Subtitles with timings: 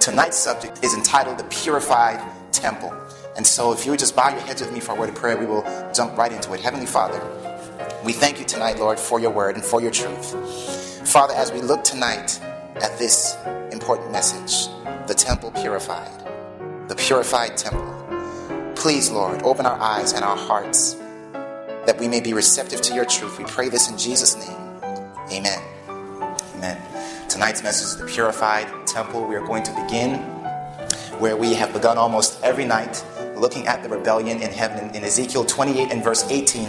[0.00, 2.20] Tonight's subject is entitled The Purified
[2.52, 2.90] Temple.
[3.36, 5.14] And so, if you would just bow your heads with me for a word of
[5.14, 5.62] prayer, we will
[5.94, 6.60] jump right into it.
[6.60, 7.20] Heavenly Father,
[8.02, 11.06] we thank you tonight, Lord, for your word and for your truth.
[11.06, 12.40] Father, as we look tonight
[12.76, 13.36] at this
[13.72, 14.72] important message,
[15.06, 16.10] the temple purified,
[16.88, 17.94] the purified temple,
[18.76, 20.94] please, Lord, open our eyes and our hearts
[21.84, 23.38] that we may be receptive to your truth.
[23.38, 24.56] We pray this in Jesus' name.
[25.30, 25.62] Amen.
[26.56, 26.99] Amen.
[27.30, 29.24] Tonight's message is the purified temple.
[29.24, 30.18] We are going to begin
[31.20, 33.04] where we have begun almost every night
[33.36, 36.66] looking at the rebellion in heaven in Ezekiel 28 and verse 18.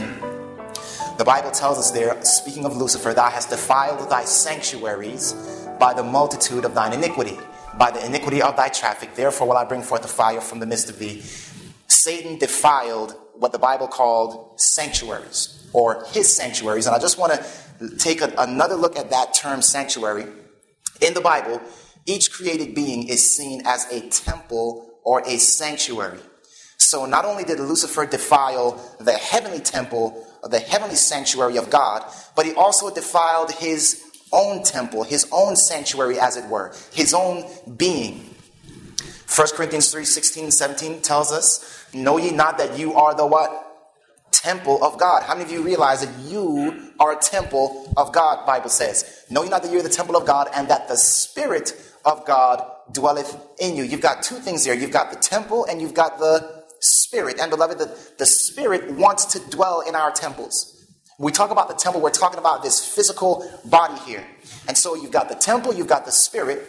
[1.18, 5.34] The Bible tells us there, speaking of Lucifer, thou hast defiled thy sanctuaries
[5.80, 7.40] by the multitude of thine iniquity,
[7.80, 9.16] by the iniquity of thy traffic.
[9.16, 11.22] Therefore will I bring forth a fire from the midst of thee.
[11.88, 16.86] Satan defiled what the Bible called sanctuaries or his sanctuaries.
[16.86, 20.28] And I just want to take a, another look at that term sanctuary
[21.02, 21.62] in the Bible,
[22.06, 26.20] each created being is seen as a temple or a sanctuary.
[26.78, 32.04] So not only did Lucifer defile the heavenly temple, the heavenly sanctuary of God,
[32.36, 37.46] but he also defiled his own temple, his own sanctuary, as it were, his own
[37.78, 38.34] being.
[39.34, 43.71] 1 Corinthians 3 16 17 tells us, Know ye not that you are the what?
[44.32, 45.24] Temple of God.
[45.24, 49.26] How many of you realize that you are a temple of God, Bible says.
[49.30, 51.74] Know you not that you're the temple of God and that the Spirit
[52.06, 53.84] of God dwelleth in you.
[53.84, 54.74] You've got two things there.
[54.74, 57.40] You've got the temple and you've got the Spirit.
[57.40, 60.78] And beloved, the, the Spirit wants to dwell in our temples.
[61.20, 64.26] We talk about the temple, we're talking about this physical body here.
[64.68, 66.68] And so you've got the temple, you've got the Spirit.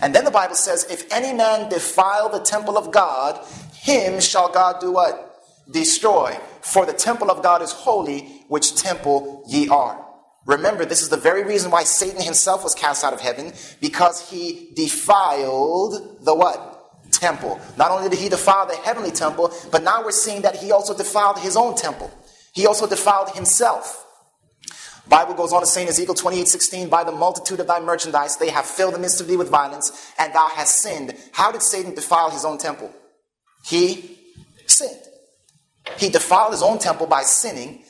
[0.00, 4.50] And then the Bible says, if any man defile the temple of God, him shall
[4.50, 5.25] God do what?
[5.70, 6.38] Destroy.
[6.60, 10.04] For the temple of God is holy, which temple ye are.
[10.46, 14.30] Remember, this is the very reason why Satan himself was cast out of heaven, because
[14.30, 16.72] he defiled the what?
[17.10, 17.60] Temple.
[17.76, 20.96] Not only did he defile the heavenly temple, but now we're seeing that he also
[20.96, 22.10] defiled his own temple.
[22.52, 24.04] He also defiled himself.
[25.08, 28.36] Bible goes on to say in Ezekiel 28, 16, by the multitude of thy merchandise,
[28.36, 31.14] they have filled the midst of thee with violence, and thou hast sinned.
[31.32, 32.92] How did Satan defile his own temple?
[33.64, 34.18] He
[34.66, 35.05] sinned.
[35.98, 37.84] He defiled his own temple by sinning.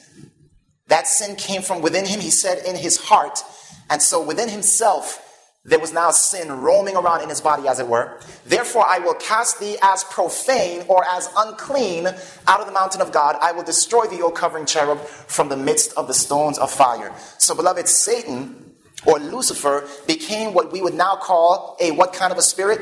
[0.89, 3.43] That sin came from within him, he said, in his heart.
[3.91, 5.23] And so within himself,
[5.67, 8.21] there was now sin roaming around in his body, as it were.
[8.45, 12.07] Therefore, I will cast thee as profane or as unclean
[12.47, 13.37] out of the mountain of God.
[13.41, 17.13] I will destroy thee, O covering cherub, from the midst of the stones of fire.
[17.39, 18.75] So, beloved, Satan
[19.07, 22.81] or Lucifer became what we would now call a what kind of a spirit?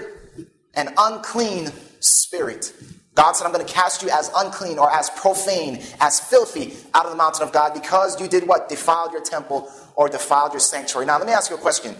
[0.74, 1.70] An unclean
[2.00, 2.74] spirit.
[3.14, 7.04] God said, I'm going to cast you as unclean or as profane, as filthy out
[7.04, 8.68] of the mountain of God because you did what?
[8.68, 11.06] Defiled your temple or defiled your sanctuary.
[11.06, 11.94] Now, let me ask you a question.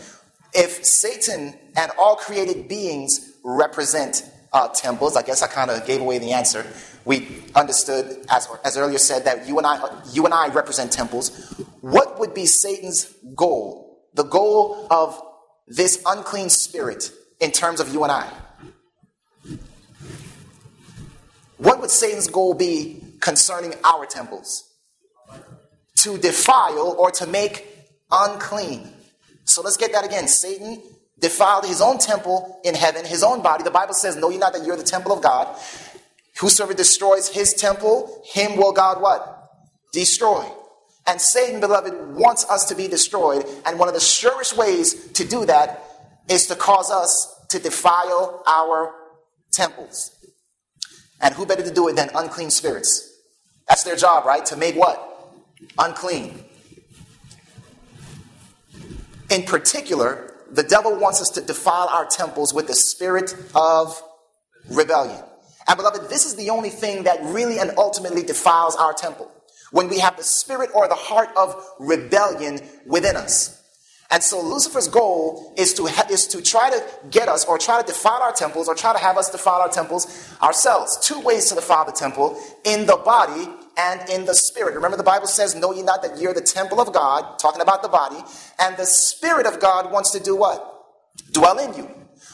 [0.53, 6.01] If Satan and all created beings represent uh, temples, I guess I kind of gave
[6.01, 6.67] away the answer.
[7.05, 11.55] We understood, as, as earlier said, that you and, I, you and I represent temples.
[11.81, 14.09] What would be Satan's goal?
[14.15, 15.21] The goal of
[15.67, 18.31] this unclean spirit in terms of you and I?
[21.59, 24.71] What would Satan's goal be concerning our temples?
[25.97, 27.67] To defile or to make
[28.11, 28.93] unclean.
[29.45, 30.29] So let's get that again.
[30.29, 30.83] Satan
[31.21, 33.63] defiled his own temple in heaven, his own body.
[33.65, 35.57] The Bible says, Know ye not that you're the temple of God?
[36.41, 39.51] Whosoever destroys his temple, him will God what?
[39.93, 40.45] Destroy.
[41.07, 43.45] And Satan, beloved, wants us to be destroyed.
[43.67, 45.83] And one of the surest ways to do that
[46.29, 48.93] is to cause us to defile our
[49.53, 50.14] temples.
[51.21, 53.11] And who better to do it than unclean spirits?
[53.69, 54.45] That's their job, right?
[54.47, 55.01] To make what?
[55.79, 56.45] Unclean.
[59.31, 64.01] In particular, the devil wants us to defile our temples with the spirit of
[64.71, 65.23] rebellion.
[65.67, 69.31] And beloved, this is the only thing that really and ultimately defiles our temple.
[69.73, 73.64] When we have the spirit or the heart of rebellion within us.
[74.15, 76.81] And so Lucifer's goal is to, is to try to
[77.11, 79.69] get us or try to defile our temples or try to have us defile our
[79.69, 81.05] temples ourselves.
[81.05, 84.77] Two ways to defile the temple in the body and in the spirit.
[84.77, 87.83] Remember, the Bible says, Know ye not that you're the temple of God, talking about
[87.83, 88.19] the body,
[88.61, 90.85] and the Spirit of God wants to do what?
[91.33, 91.91] Dwell in you.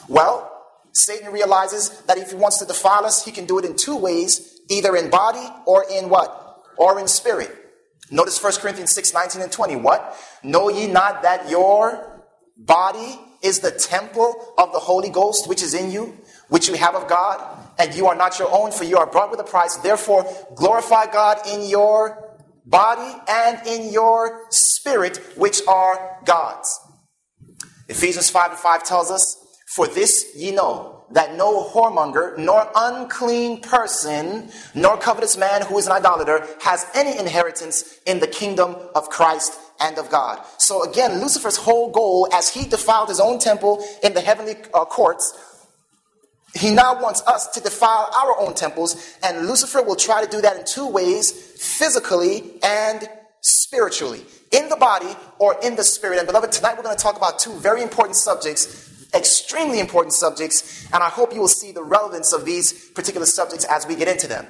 [0.06, 0.52] Well,
[0.92, 3.96] Satan realizes that if he wants to defile us, he can do it in two
[3.96, 6.62] ways either in body or in what?
[6.76, 7.59] Or in spirit.
[8.10, 9.76] Notice 1 Corinthians 6 19 and 20.
[9.76, 10.16] What?
[10.42, 12.22] Know ye not that your
[12.56, 16.16] body is the temple of the Holy Ghost which is in you,
[16.48, 17.40] which you have of God,
[17.78, 19.76] and you are not your own, for you are bought with a price.
[19.76, 22.30] Therefore, glorify God in your
[22.66, 26.78] body and in your spirit, which are God's.
[27.88, 29.36] Ephesians 5 and 5 tells us,
[29.74, 35.86] For this ye know, that no whoremonger, nor unclean person, nor covetous man who is
[35.86, 40.40] an idolater has any inheritance in the kingdom of Christ and of God.
[40.58, 44.84] So again, Lucifer's whole goal, as he defiled his own temple in the heavenly uh,
[44.84, 45.32] courts,
[46.54, 50.40] he now wants us to defile our own temples, and Lucifer will try to do
[50.40, 53.08] that in two ways physically and
[53.40, 56.18] spiritually, in the body or in the spirit.
[56.18, 60.86] And beloved, tonight we're going to talk about two very important subjects, extremely important subjects,
[60.92, 64.08] and I hope you will see the relevance of these particular subjects as we get
[64.08, 64.46] into them.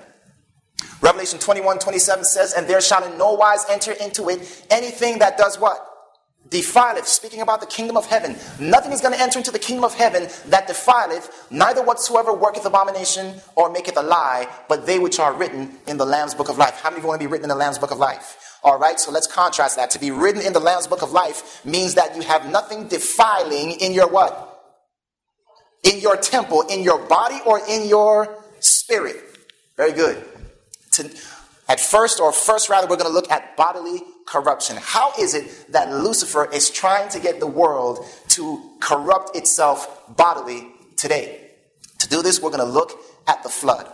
[1.02, 5.38] Revelation 21 27 says, And there shall in no wise enter into it anything that
[5.38, 5.86] does what?
[6.48, 8.36] defileth, speaking about the kingdom of heaven.
[8.58, 12.64] Nothing is going to enter into the kingdom of heaven that defileth, neither whatsoever worketh
[12.64, 16.58] abomination or maketh a lie, but they which are written in the Lamb's book of
[16.58, 16.80] life.
[16.80, 18.58] How many of you want to be written in the Lamb's book of life?
[18.62, 19.90] All right, so let's contrast that.
[19.90, 23.72] To be written in the Lamb's book of life means that you have nothing defiling
[23.72, 24.50] in your what?
[25.82, 29.17] In your temple, in your body, or in your spirit.
[29.77, 30.23] Very good.
[30.93, 31.11] To,
[31.69, 34.77] at first, or first rather, we're going to look at bodily corruption.
[34.81, 40.69] How is it that Lucifer is trying to get the world to corrupt itself bodily
[40.97, 41.50] today?
[42.00, 43.87] To do this, we're going to look at the flood.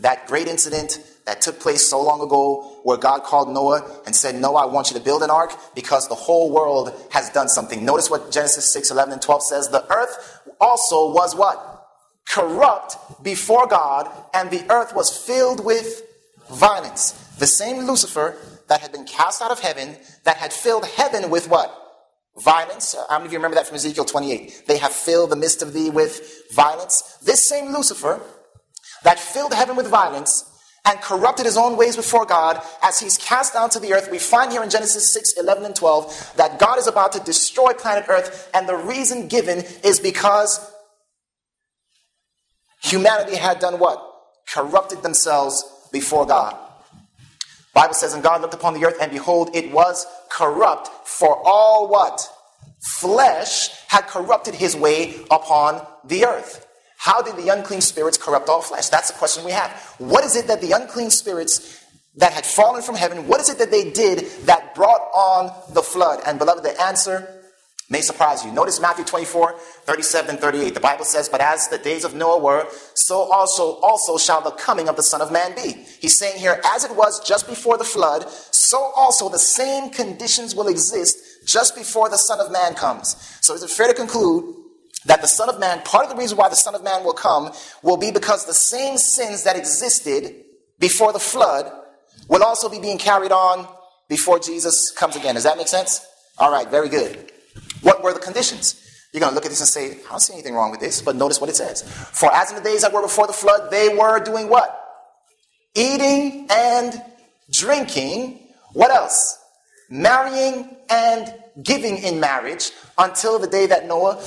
[0.00, 4.34] That great incident that took place so long ago where God called Noah and said,
[4.34, 7.84] Noah, I want you to build an ark because the whole world has done something.
[7.84, 9.68] Notice what Genesis 6, 11, and 12 says.
[9.68, 11.86] The earth also was what?
[12.28, 16.02] Corrupt before God, and the earth was filled with
[16.50, 17.12] violence.
[17.38, 18.36] The same Lucifer
[18.68, 21.80] that had been cast out of heaven, that had filled heaven with what?
[22.38, 22.96] Violence.
[23.08, 24.64] How many of you remember that from Ezekiel 28?
[24.66, 27.18] They have filled the midst of thee with violence.
[27.22, 28.20] This same Lucifer
[29.04, 30.50] that filled heaven with violence
[30.84, 34.10] and corrupted his own ways before God as he's cast down to the earth.
[34.10, 37.72] We find here in Genesis 6, 11, and 12 that God is about to destroy
[37.72, 40.70] planet earth, and the reason given is because
[42.82, 43.98] humanity had done what?
[44.48, 46.56] Corrupted themselves before God.
[47.72, 51.88] Bible says, and God looked upon the earth, and behold, it was corrupt, for all
[51.88, 52.28] what?
[52.84, 56.66] Flesh had corrupted his way upon the earth.
[57.04, 58.88] How did the unclean spirits corrupt all flesh?
[58.88, 59.70] That's the question we have.
[59.98, 61.84] What is it that the unclean spirits
[62.16, 65.82] that had fallen from heaven, what is it that they did that brought on the
[65.82, 66.20] flood?
[66.24, 67.42] And beloved, the answer
[67.90, 68.52] may surprise you.
[68.52, 70.72] Notice Matthew 24, 37 and 38.
[70.72, 74.52] The Bible says, But as the days of Noah were, so also, also shall the
[74.52, 75.72] coming of the Son of Man be.
[76.00, 80.54] He's saying here, as it was just before the flood, so also the same conditions
[80.54, 83.14] will exist just before the Son of Man comes.
[83.42, 84.63] So is it fair to conclude
[85.06, 87.12] that the Son of Man, part of the reason why the Son of Man will
[87.12, 87.52] come,
[87.82, 90.34] will be because the same sins that existed
[90.78, 91.70] before the flood
[92.28, 93.68] will also be being carried on
[94.08, 95.34] before Jesus comes again.
[95.34, 96.06] Does that make sense?
[96.38, 97.32] All right, very good.
[97.82, 98.80] What were the conditions?
[99.12, 101.00] You're going to look at this and say, I don't see anything wrong with this,
[101.00, 101.82] but notice what it says.
[101.82, 104.80] For as in the days that were before the flood, they were doing what?
[105.74, 107.00] Eating and
[107.50, 108.40] drinking.
[108.72, 109.38] What else?
[109.88, 111.32] Marrying and
[111.62, 114.20] giving in marriage until the day that Noah,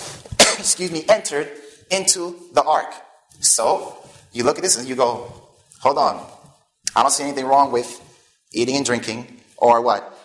[0.60, 1.50] excuse me, entered
[1.92, 2.94] into the ark.
[3.40, 3.98] So
[4.34, 5.32] you look at this and you go,
[5.80, 6.26] hold on.
[6.96, 8.02] I don't see anything wrong with
[8.54, 10.18] eating and drinking or what?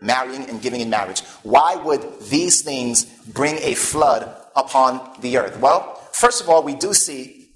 [0.00, 1.20] marrying and giving in marriage.
[1.42, 5.58] Why would these things bring a flood upon the earth?
[5.58, 7.48] Well, first of all, we do see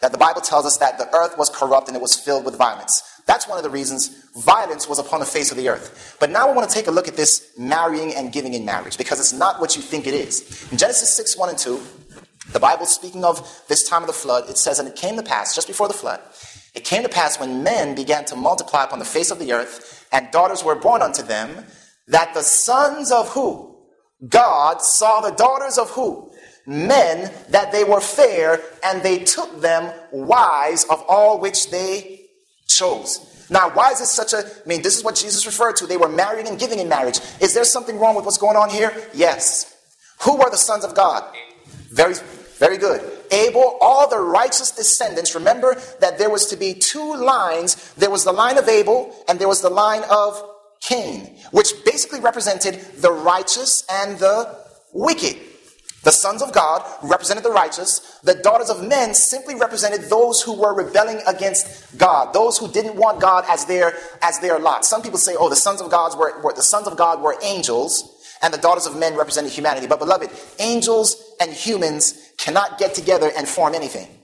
[0.00, 2.56] that the Bible tells us that the earth was corrupt and it was filled with
[2.56, 3.02] violence.
[3.26, 6.16] That's one of the reasons violence was upon the face of the earth.
[6.20, 8.98] But now we want to take a look at this marrying and giving in marriage
[8.98, 10.68] because it's not what you think it is.
[10.72, 11.80] In Genesis 6 1 and 2,
[12.52, 15.22] the Bible, speaking of this time of the flood, it says, And it came to
[15.22, 16.20] pass, just before the flood,
[16.74, 20.06] it came to pass when men began to multiply upon the face of the earth,
[20.10, 21.64] and daughters were born unto them,
[22.08, 23.76] that the sons of who?
[24.28, 26.32] God saw the daughters of who?
[26.66, 32.19] Men, that they were fair, and they took them wives of all which they
[32.70, 33.26] chose.
[33.50, 35.86] Now, why is this such a, I mean, this is what Jesus referred to.
[35.86, 37.18] They were married and giving in marriage.
[37.40, 38.92] Is there something wrong with what's going on here?
[39.12, 39.76] Yes.
[40.22, 41.24] Who were the sons of God?
[41.90, 42.14] Very,
[42.58, 43.00] very good.
[43.32, 45.34] Abel, all the righteous descendants.
[45.34, 47.92] Remember that there was to be two lines.
[47.94, 50.40] There was the line of Abel, and there was the line of
[50.80, 54.56] Cain, which basically represented the righteous and the
[54.92, 55.36] wicked.
[56.02, 58.18] The sons of God represented the righteous.
[58.22, 62.96] The daughters of men simply represented those who were rebelling against God, those who didn't
[62.96, 64.86] want God as their as their lot.
[64.86, 67.36] Some people say, "Oh, the sons of God were, were the sons of God were
[67.42, 68.04] angels,
[68.40, 73.30] and the daughters of men represented humanity." But beloved, angels and humans cannot get together
[73.36, 74.19] and form anything.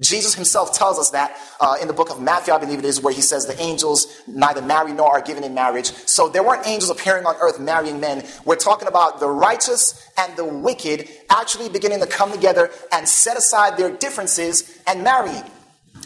[0.00, 3.02] Jesus himself tells us that uh, in the book of Matthew, I believe it is,
[3.02, 5.92] where he says the angels neither marry nor are given in marriage.
[5.92, 8.26] So there weren't angels appearing on earth marrying men.
[8.44, 13.36] We're talking about the righteous and the wicked actually beginning to come together and set
[13.36, 15.44] aside their differences and marrying.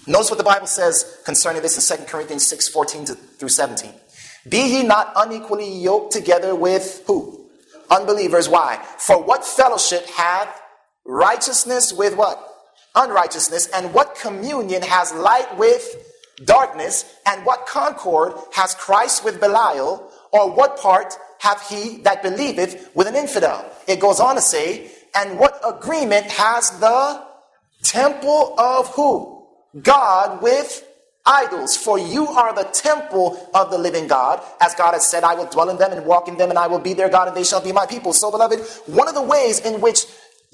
[0.07, 3.93] Notice what the Bible says concerning this in 2 Corinthians 6 14 to, through 17.
[4.49, 7.47] Be ye not unequally yoked together with who?
[7.91, 8.49] Unbelievers.
[8.49, 8.85] Why?
[8.99, 10.61] For what fellowship hath
[11.05, 12.54] righteousness with what?
[12.95, 15.97] Unrighteousness, and what communion has light with
[16.45, 22.91] darkness, and what concord has Christ with Belial, or what part hath he that believeth
[22.95, 23.65] with an infidel?
[23.87, 27.23] It goes on to say, and what agreement has the
[27.83, 29.47] temple of who?
[29.81, 30.85] God with
[31.27, 31.77] idols.
[31.77, 34.43] For you are the temple of the living God.
[34.61, 36.67] As God has said, I will dwell in them and walk in them, and I
[36.67, 38.13] will be their God, and they shall be my people.
[38.13, 40.07] So, beloved, one of the ways in which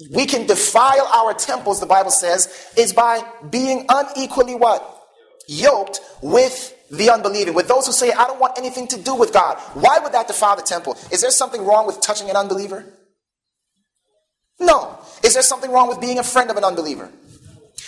[0.09, 4.99] we can defile our temples, the Bible says, is by being unequally what?
[5.47, 9.33] Yoked with the unbelieving, with those who say, I don't want anything to do with
[9.33, 9.57] God.
[9.73, 10.97] Why would that defile the temple?
[11.11, 12.85] Is there something wrong with touching an unbeliever?
[14.59, 14.97] No.
[15.23, 17.09] Is there something wrong with being a friend of an unbeliever?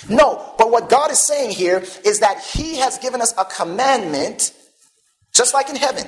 [0.10, 0.53] No.
[0.58, 4.53] But what God is saying here is that He has given us a commandment,
[5.34, 6.05] just like in heaven.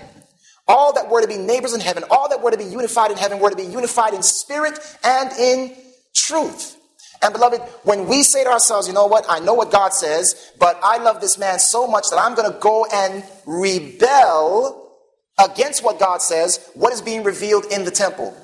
[0.68, 3.18] All that were to be neighbors in heaven, all that were to be unified in
[3.18, 5.76] heaven, were to be unified in spirit and in
[6.16, 6.78] truth.
[7.22, 10.52] And beloved, when we say to ourselves, you know what, I know what God says,
[10.60, 14.92] but I love this man so much that I'm going to go and rebel
[15.40, 18.36] against what God says, what is being revealed in the temple?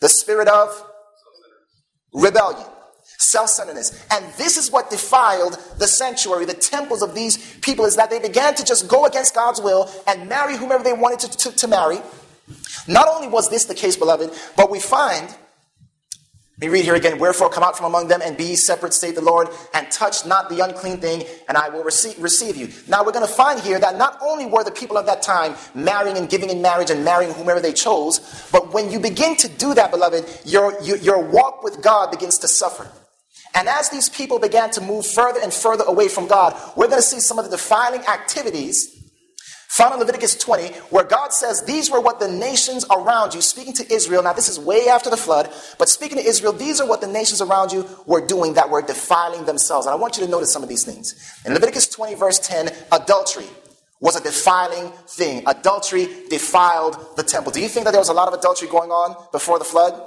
[0.00, 0.84] The spirit of
[2.12, 2.66] rebellion,
[3.18, 4.06] self centeredness.
[4.10, 8.18] And this is what defiled the sanctuary, the temples of these people, is that they
[8.18, 11.68] began to just go against God's will and marry whomever they wanted to, to, to
[11.68, 11.98] marry.
[12.86, 15.34] Not only was this the case, beloved, but we find
[16.60, 17.18] me read here again.
[17.18, 20.48] Wherefore come out from among them and be separate, state the Lord, and touch not
[20.48, 22.68] the unclean thing, and I will receive, receive you.
[22.88, 25.54] Now we're going to find here that not only were the people of that time
[25.74, 29.48] marrying and giving in marriage and marrying whomever they chose, but when you begin to
[29.48, 32.90] do that, beloved, your, your, your walk with God begins to suffer.
[33.54, 36.98] And as these people began to move further and further away from God, we're going
[36.98, 38.97] to see some of the defiling activities
[39.68, 43.74] Found in Leviticus 20, where God says, These were what the nations around you, speaking
[43.74, 44.22] to Israel.
[44.22, 47.06] Now, this is way after the flood, but speaking to Israel, these are what the
[47.06, 49.86] nations around you were doing that were defiling themselves.
[49.86, 51.14] And I want you to notice some of these things.
[51.44, 53.46] In Leviticus 20, verse 10, adultery
[54.00, 55.42] was a defiling thing.
[55.46, 57.52] Adultery defiled the temple.
[57.52, 60.00] Do you think that there was a lot of adultery going on before the flood?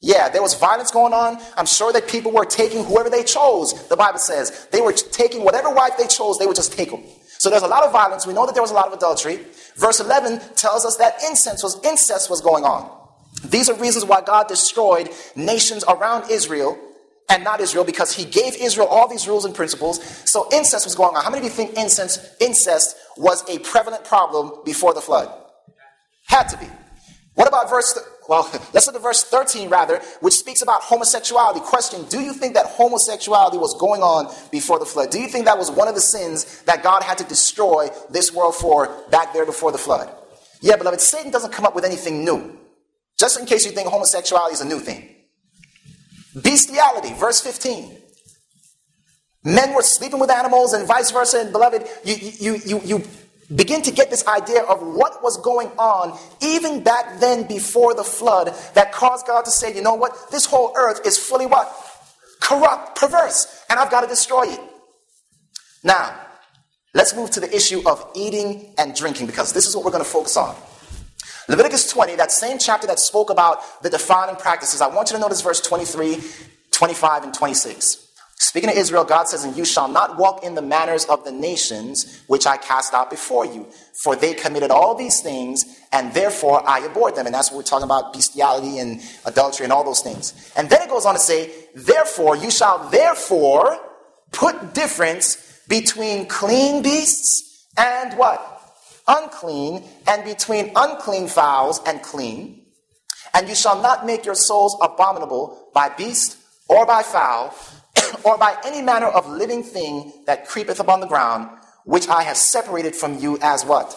[0.00, 1.38] Yeah, there was violence going on.
[1.56, 3.88] I'm sure that people were taking whoever they chose.
[3.88, 7.02] The Bible says they were taking whatever wife they chose, they would just take them.
[7.38, 8.26] So there's a lot of violence.
[8.26, 9.40] We know that there was a lot of adultery.
[9.76, 12.90] Verse 11 tells us that incense was incest was going on.
[13.44, 16.76] These are reasons why God destroyed nations around Israel
[17.30, 20.02] and not Israel because he gave Israel all these rules and principles.
[20.28, 21.22] So incest was going on.
[21.22, 25.32] How many of you think incest, incest was a prevalent problem before the flood?
[26.26, 26.66] Had to be.
[27.34, 27.96] What about verse
[28.28, 31.60] well, let's look at verse 13 rather, which speaks about homosexuality.
[31.60, 35.10] Question Do you think that homosexuality was going on before the flood?
[35.10, 38.32] Do you think that was one of the sins that God had to destroy this
[38.32, 40.14] world for back there before the flood?
[40.60, 42.58] Yeah, beloved, Satan doesn't come up with anything new.
[43.18, 45.08] Just in case you think homosexuality is a new thing.
[46.34, 47.96] Bestiality, verse 15.
[49.44, 51.40] Men were sleeping with animals and vice versa.
[51.40, 53.02] And beloved, you, you, you, you
[53.54, 58.04] begin to get this idea of what was going on even back then before the
[58.04, 60.30] flood that caused God to say, you know what?
[60.30, 61.74] This whole earth is fully what?
[62.40, 64.60] Corrupt, perverse, and I've got to destroy it.
[65.82, 66.18] Now,
[66.94, 70.04] let's move to the issue of eating and drinking because this is what we're going
[70.04, 70.54] to focus on.
[71.48, 75.20] Leviticus 20, that same chapter that spoke about the defiling practices, I want you to
[75.20, 76.18] notice verse 23,
[76.70, 78.07] 25, and 26.
[78.40, 81.32] Speaking to Israel, God says, And you shall not walk in the manners of the
[81.32, 83.66] nations which I cast out before you,
[84.02, 87.26] for they committed all these things, and therefore I abhorred them.
[87.26, 90.52] And that's what we're talking about bestiality and adultery and all those things.
[90.56, 93.76] And then it goes on to say, Therefore, you shall therefore
[94.30, 98.54] put difference between clean beasts and what?
[99.08, 102.66] Unclean, and between unclean fowls and clean.
[103.34, 106.36] And you shall not make your souls abominable by beast
[106.68, 107.54] or by fowl
[108.24, 111.50] or by any manner of living thing that creepeth upon the ground,
[111.84, 113.96] which I have separated from you as what?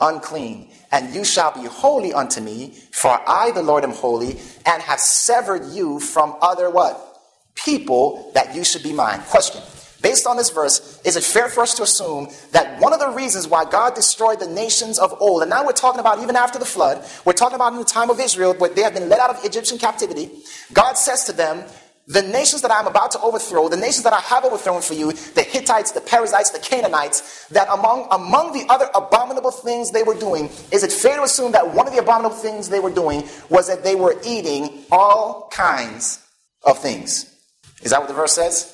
[0.00, 0.70] Unclean.
[0.92, 5.00] And you shall be holy unto me, for I, the Lord, am holy, and have
[5.00, 7.20] severed you from other what?
[7.54, 9.20] People that you should be mine.
[9.22, 9.62] Question.
[10.02, 13.10] Based on this verse, is it fair for us to assume that one of the
[13.10, 16.58] reasons why God destroyed the nations of old, and now we're talking about even after
[16.58, 19.20] the flood, we're talking about in the time of Israel, where they have been led
[19.20, 20.30] out of Egyptian captivity,
[20.72, 21.64] God says to them,
[22.08, 25.12] the nations that I'm about to overthrow, the nations that I have overthrown for you,
[25.12, 30.14] the Hittites, the Perizzites, the Canaanites, that among, among the other abominable things they were
[30.14, 33.28] doing, is it fair to assume that one of the abominable things they were doing
[33.50, 36.24] was that they were eating all kinds
[36.62, 37.34] of things?
[37.82, 38.72] Is that what the verse says?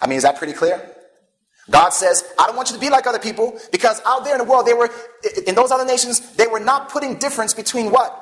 [0.00, 0.90] I mean, is that pretty clear?
[1.70, 4.38] God says, I don't want you to be like other people because out there in
[4.38, 4.90] the world, they were,
[5.46, 8.20] in those other nations, they were not putting difference between what?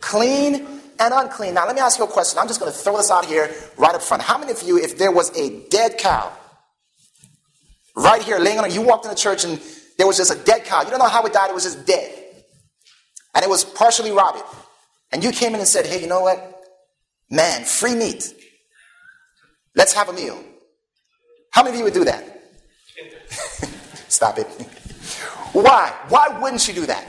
[0.00, 1.54] Clean and unclean.
[1.54, 2.38] Now, let me ask you a question.
[2.38, 4.22] I'm just going to throw this out here right up front.
[4.22, 6.32] How many of you, if there was a dead cow
[7.96, 9.60] right here laying on it, you walked into a church and
[9.98, 11.86] there was just a dead cow, you don't know how it died, it was just
[11.86, 12.12] dead.
[13.34, 14.42] And it was partially rotted.
[15.12, 16.62] And you came in and said, hey, you know what?
[17.30, 18.34] Man, free meat.
[19.74, 20.42] Let's have a meal.
[21.50, 22.42] How many of you would do that?
[24.08, 24.46] Stop it.
[25.52, 25.92] Why?
[26.08, 27.06] Why wouldn't you do that?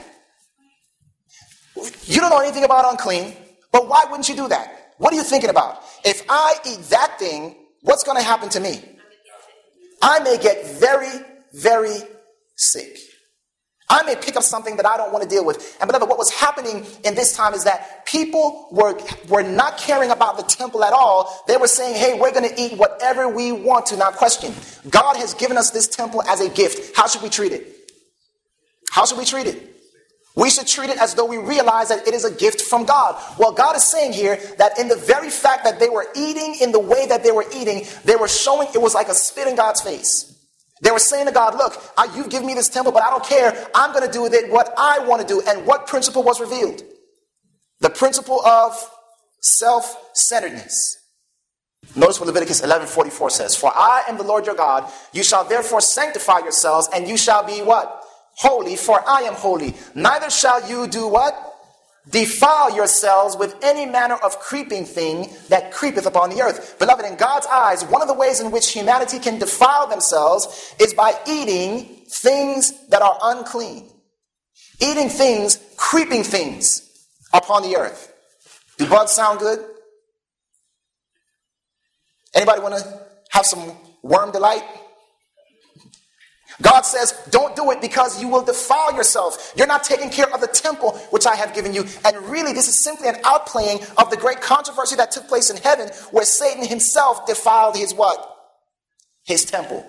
[2.04, 3.34] You don't know anything about unclean,
[3.76, 4.94] but why wouldn't you do that?
[4.96, 5.82] What are you thinking about?
[6.02, 8.82] If I eat that thing, what's going to happen to me?
[10.00, 11.12] I may get very,
[11.52, 11.98] very
[12.54, 12.96] sick.
[13.90, 15.76] I may pick up something that I don't want to deal with.
[15.78, 20.10] And beloved, what was happening in this time is that people were, were not caring
[20.10, 21.44] about the temple at all.
[21.46, 24.54] They were saying, hey, we're going to eat whatever we want to, not question.
[24.88, 26.96] God has given us this temple as a gift.
[26.96, 27.92] How should we treat it?
[28.90, 29.75] How should we treat it?
[30.36, 33.20] We should treat it as though we realize that it is a gift from God.
[33.38, 36.72] Well, God is saying here that in the very fact that they were eating in
[36.72, 39.56] the way that they were eating, they were showing it was like a spit in
[39.56, 40.34] God's face.
[40.82, 43.24] They were saying to God, Look, I, you've given me this temple, but I don't
[43.24, 43.66] care.
[43.74, 45.42] I'm going to do with it what I want to do.
[45.48, 46.82] And what principle was revealed?
[47.80, 48.74] The principle of
[49.40, 50.98] self centeredness.
[51.94, 54.84] Notice what Leviticus 11:44 says, "For I am the Lord your God.
[55.12, 58.05] You shall therefore sanctify yourselves, and you shall be what?
[58.36, 59.74] Holy, for I am holy.
[59.94, 61.56] Neither shall you do what?
[62.10, 66.78] defile yourselves with any manner of creeping thing that creepeth upon the earth.
[66.78, 70.94] Beloved, in God's eyes, one of the ways in which humanity can defile themselves is
[70.94, 73.90] by eating things that are unclean.
[74.80, 78.12] Eating things, creeping things upon the earth.
[78.78, 79.64] Do bugs sound good?
[82.34, 83.00] Anybody want to
[83.30, 84.62] have some worm delight?
[86.62, 89.52] God says, don't do it because you will defile yourself.
[89.56, 91.84] You're not taking care of the temple which I have given you.
[92.04, 95.58] And really, this is simply an outplaying of the great controversy that took place in
[95.58, 98.54] heaven where Satan himself defiled his what?
[99.24, 99.84] His temple.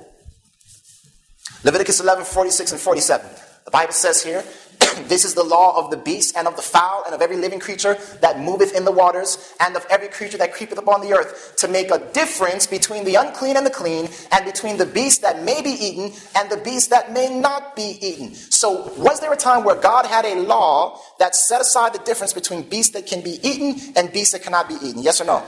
[1.64, 3.30] Leviticus 11, 46 and 47.
[3.66, 4.44] The Bible says here,
[5.08, 7.60] this is the law of the beast and of the fowl and of every living
[7.60, 11.56] creature that moveth in the waters and of every creature that creepeth upon the earth
[11.58, 15.44] to make a difference between the unclean and the clean and between the beast that
[15.44, 18.34] may be eaten and the beast that may not be eaten.
[18.34, 22.34] So, was there a time where God had a law that set aside the difference
[22.34, 25.02] between beasts that can be eaten and beasts that cannot be eaten?
[25.02, 25.44] Yes or no?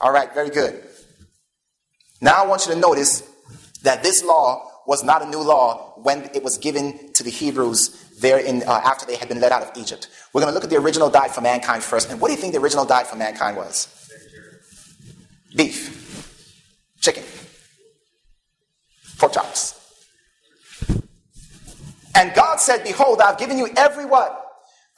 [0.00, 0.82] All right, very good.
[2.20, 3.28] Now I want you to notice
[3.82, 7.90] that this law was not a new law when it was given to the Hebrews
[8.18, 10.08] there in, uh, after they had been led out of Egypt.
[10.32, 12.10] We're going to look at the original diet for mankind first.
[12.10, 13.86] And what do you think the original diet for mankind was?
[15.54, 17.22] Beef, chicken,
[19.16, 19.78] pork chops.
[22.16, 24.44] And God said, Behold, I've given you every what?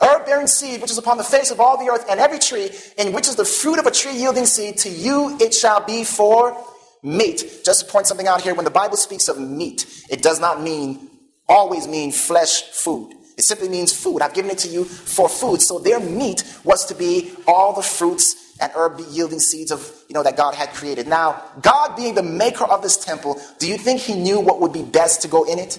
[0.01, 2.71] Herb bearing seed which is upon the face of all the earth, and every tree
[2.97, 6.03] in which is the fruit of a tree yielding seed, to you it shall be
[6.03, 6.57] for
[7.03, 7.63] meat.
[7.65, 10.63] Just to point something out here, when the Bible speaks of meat, it does not
[10.63, 11.11] mean
[11.49, 13.15] always mean flesh food.
[13.37, 14.23] It simply means food.
[14.23, 15.63] I've given it to you for food.
[15.63, 20.15] So their meat was to be all the fruits and herb yielding seeds of you
[20.15, 21.09] know that God had created.
[21.09, 24.73] Now, God being the maker of this temple, do you think he knew what would
[24.73, 25.79] be best to go in it?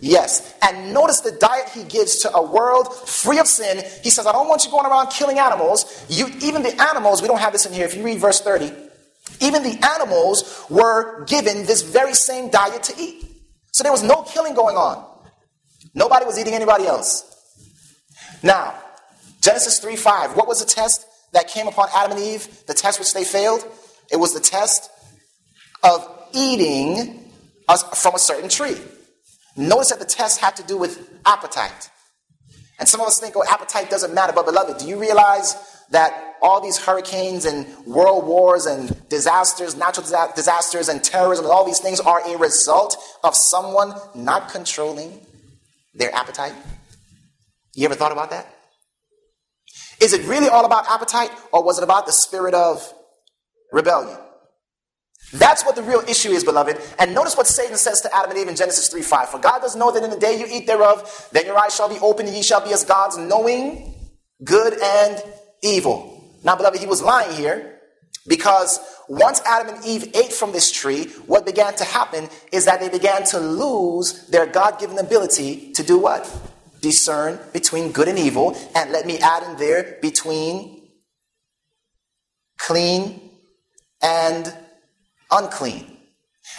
[0.00, 0.54] Yes.
[0.62, 3.82] And notice the diet he gives to a world free of sin.
[4.04, 6.04] He says, I don't want you going around killing animals.
[6.08, 7.86] You even the animals, we don't have this in here.
[7.86, 8.72] If you read verse 30,
[9.40, 13.24] even the animals were given this very same diet to eat.
[13.72, 15.04] So there was no killing going on.
[15.94, 17.24] Nobody was eating anybody else.
[18.42, 18.74] Now,
[19.40, 22.66] Genesis 3 5, what was the test that came upon Adam and Eve?
[22.66, 23.64] The test which they failed?
[24.10, 24.90] It was the test
[25.82, 27.30] of eating
[27.94, 28.76] from a certain tree.
[29.56, 31.90] Notice that the test had to do with appetite.
[32.78, 34.32] And some of us think, oh, appetite doesn't matter.
[34.32, 35.56] But, beloved, do you realize
[35.90, 41.64] that all these hurricanes and world wars and disasters, natural disasters and terrorism, and all
[41.64, 45.20] these things are a result of someone not controlling
[45.94, 46.54] their appetite?
[47.74, 48.46] You ever thought about that?
[50.00, 52.92] Is it really all about appetite, or was it about the spirit of
[53.72, 54.16] rebellion?
[55.32, 56.78] That's what the real issue is, beloved.
[56.98, 59.28] And notice what Satan says to Adam and Eve in Genesis 3 5.
[59.28, 61.88] For God does know that in the day you eat thereof, then your eyes shall
[61.88, 63.94] be opened, and ye shall be as gods, knowing
[64.42, 65.22] good and
[65.62, 66.17] evil.
[66.44, 67.78] Now, beloved, he was lying here
[68.28, 72.80] Because once Adam and Eve ate from this tree, what began to happen is that
[72.80, 76.30] they began to lose their God given ability to do what?
[76.82, 78.56] Discern between good and evil.
[78.76, 80.88] And let me add in there between
[82.58, 83.30] clean
[84.02, 84.54] and
[85.30, 85.97] unclean.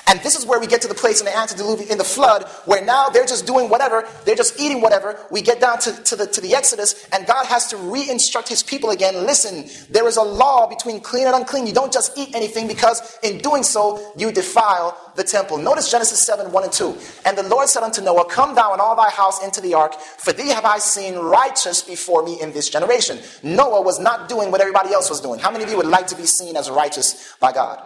[0.09, 2.45] And this is where we get to the place in the antediluvian, in the flood,
[2.65, 5.19] where now they're just doing whatever, they're just eating whatever.
[5.29, 8.63] We get down to, to, the, to the Exodus, and God has to re-instruct his
[8.63, 9.13] people again.
[9.13, 11.67] Listen, there is a law between clean and unclean.
[11.67, 15.59] You don't just eat anything because in doing so, you defile the temple.
[15.59, 16.97] Notice Genesis 7, 1 and 2.
[17.25, 19.93] And the Lord said unto Noah, Come thou and all thy house into the ark,
[19.93, 23.19] for thee have I seen righteous before me in this generation.
[23.43, 25.39] Noah was not doing what everybody else was doing.
[25.39, 27.85] How many of you would like to be seen as righteous by God?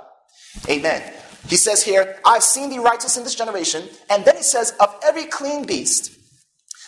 [0.70, 1.02] Amen.
[1.48, 3.88] He says here, I've seen thee righteous in this generation.
[4.10, 6.18] And then he says, Of every clean beast,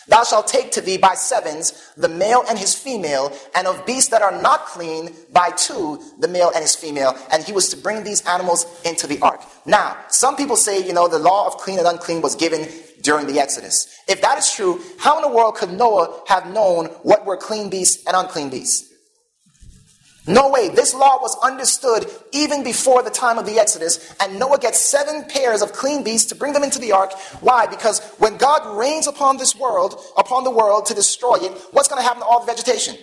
[0.08, 4.10] thou shalt take to thee by sevens the male and his female, and of beasts
[4.10, 7.16] that are not clean by two, the male and his female.
[7.30, 9.42] And he was to bring these animals into the ark.
[9.66, 12.66] Now, some people say, you know, the law of clean and unclean was given
[13.02, 13.86] during the Exodus.
[14.08, 17.68] If that is true, how in the world could Noah have known what were clean
[17.68, 18.92] beasts and unclean beasts?
[20.26, 20.68] No way.
[20.68, 24.14] This law was understood even before the time of the Exodus.
[24.20, 27.12] And Noah gets seven pairs of clean beasts to bring them into the ark.
[27.40, 27.66] Why?
[27.66, 32.00] Because when God rains upon this world, upon the world to destroy it, what's going
[32.00, 32.96] to happen to all the vegetation?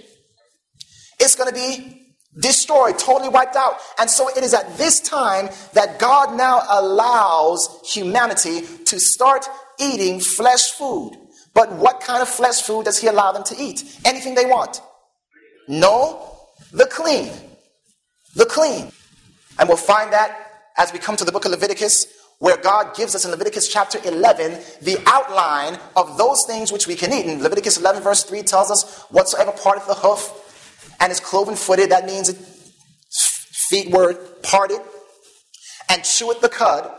[1.20, 3.78] It's going to be destroyed, totally wiped out.
[4.00, 9.46] And so it is at this time that God now allows humanity to start
[9.80, 11.14] eating flesh food.
[11.54, 14.00] But what kind of flesh food does he allow them to eat?
[14.04, 14.82] Anything they want.
[15.70, 16.33] No,
[16.74, 17.32] the clean.
[18.36, 18.92] The clean.
[19.60, 22.08] And we'll find that as we come to the book of Leviticus,
[22.40, 26.96] where God gives us in Leviticus chapter 11 the outline of those things which we
[26.96, 27.26] can eat.
[27.26, 31.92] And Leviticus 11, verse 3 tells us, Whatsoever parteth the hoof and is cloven footed,
[31.92, 32.38] that means it,
[33.16, 34.80] feet were parted,
[35.90, 36.92] and cheweth the cud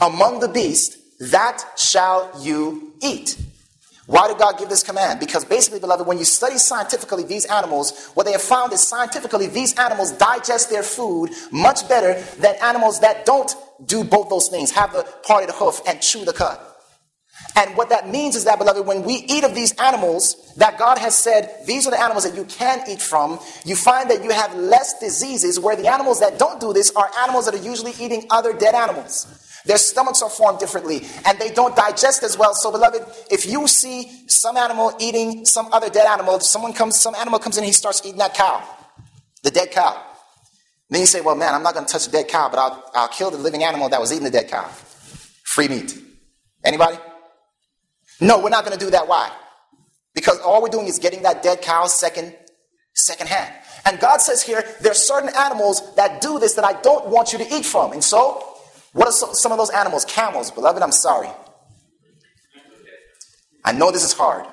[0.00, 0.96] among the beasts,
[1.30, 3.38] that shall you eat.
[4.06, 5.18] Why did God give this command?
[5.18, 9.48] Because basically, beloved, when you study scientifically these animals, what they have found is scientifically
[9.48, 13.52] these animals digest their food much better than animals that don't
[13.84, 16.58] do both those things, have the parted hoof and chew the cud.
[17.56, 20.98] And what that means is that, beloved, when we eat of these animals that God
[20.98, 24.30] has said, these are the animals that you can eat from, you find that you
[24.30, 27.92] have less diseases, where the animals that don't do this are animals that are usually
[27.98, 29.45] eating other dead animals.
[29.66, 32.54] Their stomachs are formed differently and they don't digest as well.
[32.54, 36.98] So, beloved, if you see some animal eating some other dead animal, if someone comes,
[36.98, 38.62] some animal comes in, he starts eating that cow,
[39.42, 40.02] the dead cow.
[40.88, 42.90] Then you say, well, man, I'm not going to touch the dead cow, but I'll,
[42.94, 44.68] I'll kill the living animal that was eating the dead cow.
[45.44, 45.98] Free meat.
[46.64, 46.98] Anybody?
[48.20, 49.08] No, we're not going to do that.
[49.08, 49.30] Why?
[50.14, 52.34] Because all we're doing is getting that dead cow second,
[52.94, 53.52] second hand.
[53.84, 57.32] And God says here, there are certain animals that do this that I don't want
[57.32, 57.92] you to eat from.
[57.92, 58.55] And so,
[58.96, 60.06] what are some of those animals?
[60.06, 61.28] Camels, beloved, I'm sorry.
[63.62, 64.46] I know this is hard.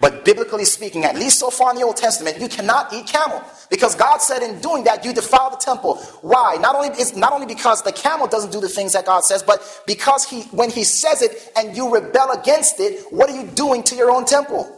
[0.00, 3.42] But biblically speaking, at least so far in the Old Testament, you cannot eat camel.
[3.68, 5.96] Because God said in doing that, you defile the temple.
[6.22, 6.56] Why?
[6.58, 9.42] Not only, it's not only because the camel doesn't do the things that God says,
[9.42, 13.48] but because he, when he says it and you rebel against it, what are you
[13.48, 14.72] doing to your own temple?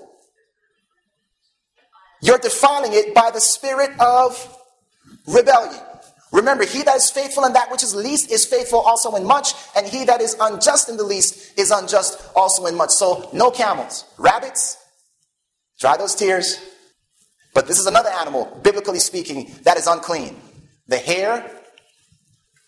[2.22, 4.52] You're defiling it by the spirit of
[5.28, 5.80] rebellion.
[6.30, 9.54] Remember, he that is faithful in that which is least is faithful also in much,
[9.74, 12.90] and he that is unjust in the least is unjust also in much.
[12.90, 14.04] So, no camels.
[14.18, 14.76] Rabbits,
[15.80, 16.60] dry those tears.
[17.54, 20.36] But this is another animal, biblically speaking, that is unclean.
[20.86, 21.50] The hare,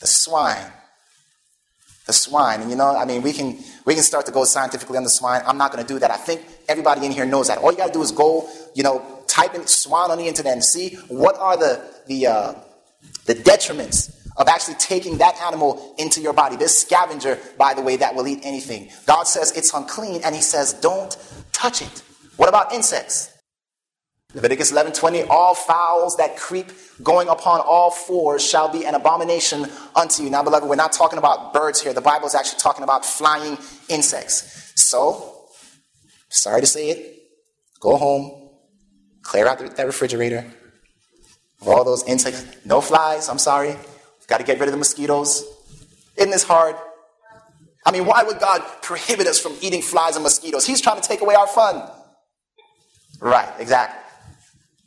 [0.01, 0.73] the swine.
[2.07, 2.63] The swine.
[2.63, 5.11] And you know, I mean, we can we can start to go scientifically on the
[5.11, 5.43] swine.
[5.47, 6.11] I'm not going to do that.
[6.11, 7.59] I think everybody in here knows that.
[7.59, 10.55] All you got to do is go, you know, type in swine on the internet
[10.55, 12.55] and see what are the the uh,
[13.27, 16.57] the detriments of actually taking that animal into your body.
[16.57, 18.91] This scavenger, by the way, that will eat anything.
[19.07, 21.17] God says it's unclean, and He says, don't
[21.53, 22.03] touch it.
[22.37, 23.31] What about insects?
[24.35, 26.67] Leviticus 11:20 All fowls that creep
[27.03, 30.31] going upon all fours shall be an abomination unto you.
[30.31, 31.93] Now, beloved, we're not talking about birds here.
[31.93, 33.59] The Bible is actually talking about flying
[33.89, 34.73] insects.
[34.77, 35.49] So,
[36.29, 37.23] sorry to say it,
[37.81, 38.51] go home,
[39.23, 40.47] clear out that refrigerator,
[41.67, 42.45] all those insects.
[42.65, 43.77] No flies, I'm sorry.
[44.31, 45.45] Got to get rid of the mosquitoes.
[46.17, 46.77] Isn't this hard?
[47.85, 50.65] I mean, why would God prohibit us from eating flies and mosquitoes?
[50.65, 51.91] He's trying to take away our fun.
[53.21, 53.99] Right, exactly.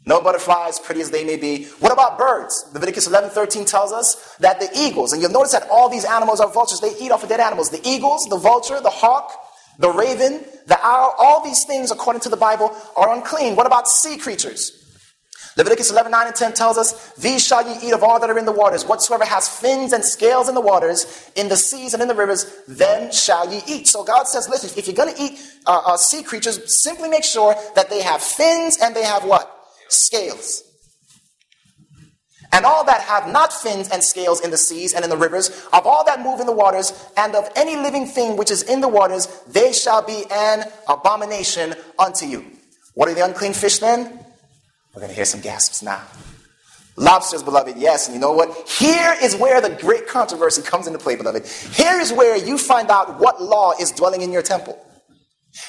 [0.05, 1.65] No butterflies, pretty as they may be.
[1.79, 2.69] What about birds?
[2.73, 6.39] Leviticus 11 13 tells us that the eagles, and you'll notice that all these animals
[6.39, 7.69] are vultures, they eat off of dead animals.
[7.69, 9.31] The eagles, the vulture, the hawk,
[9.79, 13.55] the raven, the owl, all these things, according to the Bible, are unclean.
[13.55, 14.82] What about sea creatures?
[15.55, 18.39] Leviticus 11, 9 and 10 tells us, These shall ye eat of all that are
[18.39, 18.85] in the waters.
[18.85, 22.61] Whatsoever has fins and scales in the waters, in the seas and in the rivers,
[22.67, 23.87] then shall ye eat.
[23.87, 27.23] So God says, listen, if you're going to eat uh, uh, sea creatures, simply make
[27.23, 29.49] sure that they have fins and they have what?
[29.89, 30.63] Scales.
[32.51, 35.49] And all that have not fins and scales in the seas and in the rivers,
[35.71, 38.79] of all that move in the waters, and of any living thing which is in
[38.79, 42.45] the waters, they shall be an abomination unto you.
[42.93, 44.22] What are the unclean fish then?
[44.93, 46.03] We're going to hear some gasps now.
[46.95, 48.07] Lobsters, beloved, yes.
[48.07, 48.69] And you know what?
[48.69, 51.47] Here is where the great controversy comes into play, beloved.
[51.47, 54.79] Here is where you find out what law is dwelling in your temple.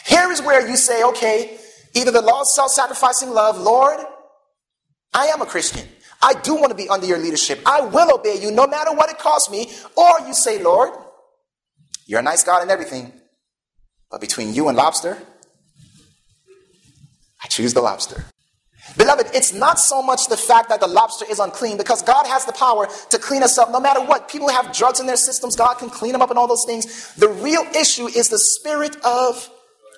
[0.07, 1.59] Here is where you say, okay,
[1.95, 3.99] either the law of self sacrificing love, Lord,
[5.15, 5.89] I am a Christian.
[6.23, 7.61] I do want to be under your leadership.
[7.65, 9.71] I will obey you no matter what it costs me.
[9.97, 10.91] Or you say, Lord,
[12.07, 13.13] you're a nice God and everything,
[14.11, 15.19] but between you and lobster,
[17.43, 18.25] I choose the lobster.
[18.97, 22.45] Beloved, it's not so much the fact that the lobster is unclean because God has
[22.45, 24.29] the power to clean us up no matter what.
[24.29, 27.15] People have drugs in their systems, God can clean them up and all those things.
[27.15, 29.51] The real issue is the spirit of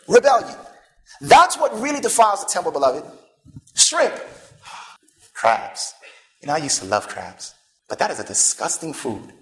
[0.09, 0.57] rebellion.
[1.21, 3.05] That's what really defiles the temple, beloved.
[3.75, 4.15] Shrimp,
[5.35, 5.95] crabs.
[6.41, 7.55] You know, I used to love crabs,
[7.89, 9.33] but that is a disgusting food.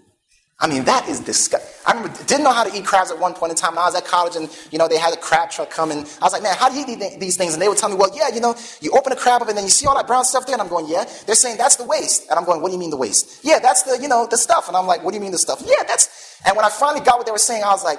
[0.61, 1.69] I mean, that is disgusting.
[1.85, 3.73] I remember, didn't know how to eat crabs at one point in time.
[3.73, 6.01] When I was at college and, you know, they had a crab truck come and
[6.21, 7.55] I was like, man, how do you eat these things?
[7.55, 9.57] And they would tell me, well, yeah, you know, you open a crab up and
[9.59, 10.55] then you see all that brown stuff there.
[10.55, 11.05] And I'm going, yeah.
[11.27, 12.31] They're saying that's the waste.
[12.31, 13.45] And I'm going, what do you mean the waste?
[13.45, 14.69] Yeah, that's the, you know, the stuff.
[14.69, 15.63] And I'm like, what do you mean the stuff?
[15.67, 17.99] Yeah, that's, and when I finally got what they were saying, I was like,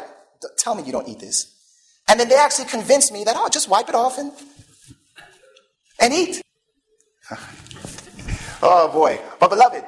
[0.57, 1.53] tell me you don't eat this.
[2.07, 4.31] And then they actually convinced me that, oh, just wipe it off and,
[5.99, 6.41] and eat.
[8.61, 9.19] oh boy.
[9.39, 9.83] But beloved,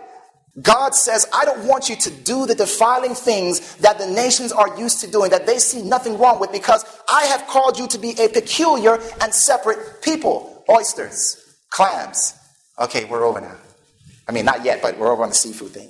[0.62, 4.76] God says, I don't want you to do the defiling things that the nations are
[4.78, 7.98] used to doing, that they see nothing wrong with, because I have called you to
[8.00, 10.66] be a peculiar and separate people.
[10.70, 12.34] Oysters, clams.
[12.80, 13.56] Okay, we're over now.
[14.28, 15.90] I mean, not yet, but we're over on the seafood thing.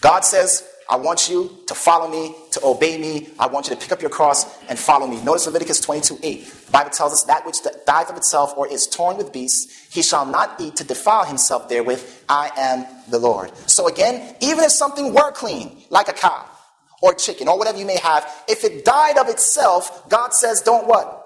[0.00, 3.28] God says, I want you to follow me, to obey me.
[3.38, 5.22] I want you to pick up your cross and follow me.
[5.22, 6.44] Notice Leviticus 22 8.
[6.66, 10.02] The Bible tells us that which dieth of itself or is torn with beasts, he
[10.02, 12.24] shall not eat to defile himself therewith.
[12.28, 13.56] I am the Lord.
[13.68, 16.46] So again, even if something were clean, like a cow
[17.02, 20.86] or chicken or whatever you may have, if it died of itself, God says, don't
[20.86, 21.16] what?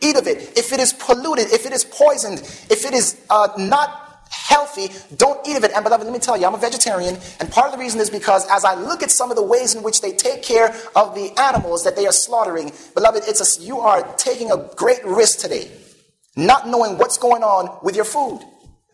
[0.00, 0.58] Eat of it.
[0.58, 4.01] If it is polluted, if it is poisoned, if it is uh, not
[4.32, 5.72] healthy, don't eat of it.
[5.74, 8.10] And beloved, let me tell you, I'm a vegetarian, and part of the reason is
[8.10, 11.14] because as I look at some of the ways in which they take care of
[11.14, 15.38] the animals that they are slaughtering, beloved, it's a, you are taking a great risk
[15.38, 15.70] today,
[16.36, 18.40] not knowing what's going on with your food.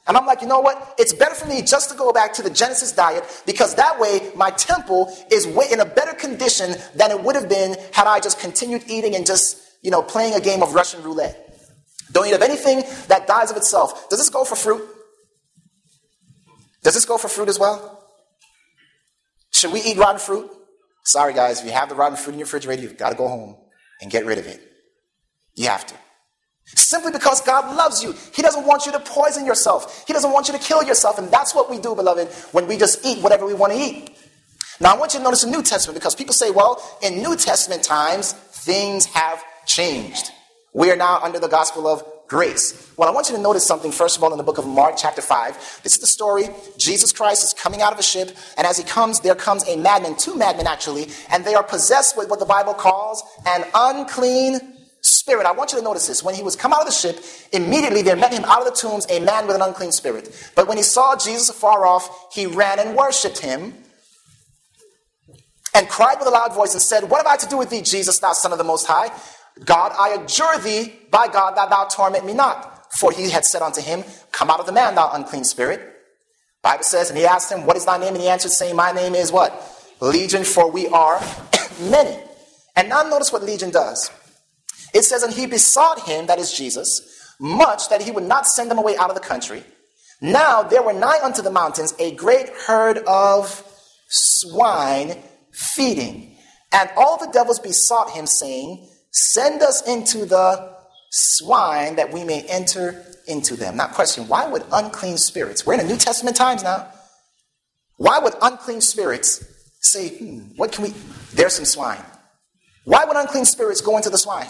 [0.09, 0.95] And I'm like, you know what?
[0.99, 4.33] It's better for me just to go back to the Genesis diet because that way
[4.35, 8.41] my temple is in a better condition than it would have been had I just
[8.41, 11.45] continued eating and just, you know, playing a game of Russian roulette.
[12.11, 14.09] Don't eat of anything that dies of itself.
[14.09, 14.83] Does this go for fruit?
[16.89, 18.03] Does this go for fruit as well?
[19.51, 20.51] Should we eat rotten fruit?
[21.05, 23.29] Sorry, guys, if you have the rotten fruit in your refrigerator, you've got to go
[23.29, 23.57] home
[24.01, 24.59] and get rid of it.
[25.55, 25.95] You have to.
[26.65, 28.15] Simply because God loves you.
[28.35, 30.05] He doesn't want you to poison yourself.
[30.07, 31.19] He doesn't want you to kill yourself.
[31.19, 34.17] And that's what we do, beloved, when we just eat whatever we want to eat.
[34.81, 37.37] Now, I want you to notice the New Testament because people say, well, in New
[37.37, 40.31] Testament times, things have changed.
[40.73, 42.93] We are now under the gospel of grace.
[42.97, 44.95] Well, I want you to notice something, first of all, in the book of Mark,
[44.97, 45.81] chapter 5.
[45.83, 46.45] This is the story.
[46.77, 49.77] Jesus Christ is coming out of a ship, and as he comes, there comes a
[49.77, 54.61] madman, two madmen actually, and they are possessed with what the Bible calls an unclean
[55.01, 55.47] spirit.
[55.47, 56.23] I want you to notice this.
[56.23, 57.19] When he was come out of the ship,
[57.53, 60.53] immediately there met him out of the tombs a man with an unclean spirit.
[60.55, 63.75] But when he saw Jesus afar off, he ran and worshipped him
[65.75, 67.83] and cried with a loud voice and said, What have I to do with thee,
[67.83, 69.11] Jesus, thou Son of the Most High?
[69.65, 72.93] God, I adjure thee by God that thou torment me not.
[72.93, 75.81] For he had said unto him, Come out of the man, thou unclean spirit.
[76.63, 78.15] Bible says, and he asked him, What is thy name?
[78.15, 79.53] And he answered, saying, My name is what?
[80.01, 81.21] Legion, for we are
[81.83, 82.19] many.
[82.77, 84.11] And now notice what Legion does.
[84.95, 88.71] It says, And he besought him, that is Jesus, much that he would not send
[88.71, 89.63] them away out of the country.
[90.21, 93.63] Now there were nigh unto the mountains a great herd of
[94.09, 96.37] swine feeding.
[96.73, 98.89] And all the devils besought him, saying,
[99.21, 100.77] Send us into the
[101.11, 103.77] swine that we may enter into them.
[103.77, 106.89] Now, question why would unclean spirits, we're in the New Testament times now,
[107.97, 109.45] why would unclean spirits
[109.81, 110.95] say, hmm, what can we,
[111.35, 112.03] there's some swine.
[112.85, 114.49] Why would unclean spirits go into the swine?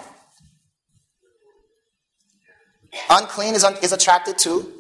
[3.11, 4.71] Unclean is, un, is attracted to,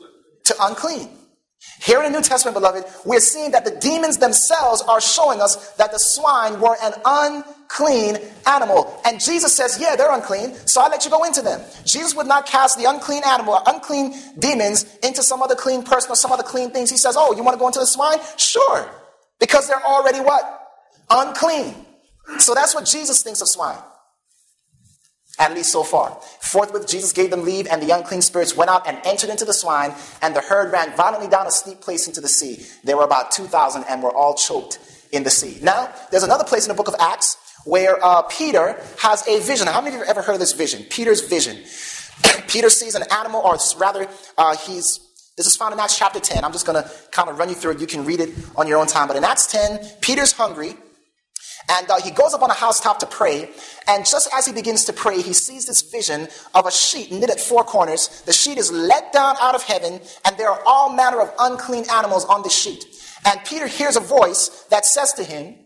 [0.44, 1.08] to unclean.
[1.80, 5.72] Here in the New Testament, beloved, we're seeing that the demons themselves are showing us
[5.72, 9.00] that the swine were an unclean animal.
[9.04, 11.60] And Jesus says, Yeah, they're unclean, so I let you go into them.
[11.84, 16.12] Jesus would not cast the unclean animal, or unclean demons into some other clean person
[16.12, 16.90] or some other clean things.
[16.90, 18.18] He says, Oh, you want to go into the swine?
[18.36, 18.88] Sure.
[19.40, 20.68] Because they're already what?
[21.10, 21.74] Unclean.
[22.38, 23.78] So that's what Jesus thinks of swine
[25.38, 26.18] at least so far.
[26.40, 29.52] Forthwith, Jesus gave them leave, and the unclean spirits went out and entered into the
[29.52, 32.64] swine, and the herd ran violently down a steep place into the sea.
[32.84, 34.78] There were about 2,000 and were all choked
[35.12, 35.58] in the sea.
[35.62, 39.66] Now, there's another place in the book of Acts where uh, Peter has a vision.
[39.66, 40.84] How many of you have ever heard of this vision?
[40.90, 41.58] Peter's vision.
[42.48, 45.00] Peter sees an animal, or rather, uh, he's
[45.38, 46.44] this is found in Acts chapter 10.
[46.44, 47.80] I'm just going to kind of run you through it.
[47.80, 49.06] You can read it on your own time.
[49.06, 50.76] But in Acts 10, Peter's hungry.
[51.68, 53.50] And uh, he goes up on a housetop to pray.
[53.86, 57.30] And just as he begins to pray, he sees this vision of a sheet knit
[57.30, 58.22] at four corners.
[58.22, 61.84] The sheet is let down out of heaven, and there are all manner of unclean
[61.90, 62.84] animals on the sheet.
[63.26, 65.56] And Peter hears a voice that says to him,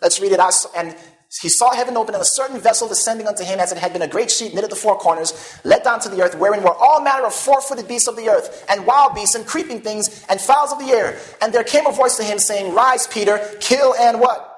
[0.00, 0.54] Let's read it out.
[0.76, 0.96] And
[1.40, 4.02] he saw heaven open and a certain vessel descending unto him as it had been
[4.02, 6.74] a great sheet knit at the four corners, let down to the earth, wherein were
[6.74, 10.24] all manner of four footed beasts of the earth, and wild beasts, and creeping things,
[10.28, 11.18] and fowls of the air.
[11.40, 14.49] And there came a voice to him saying, Rise, Peter, kill and what?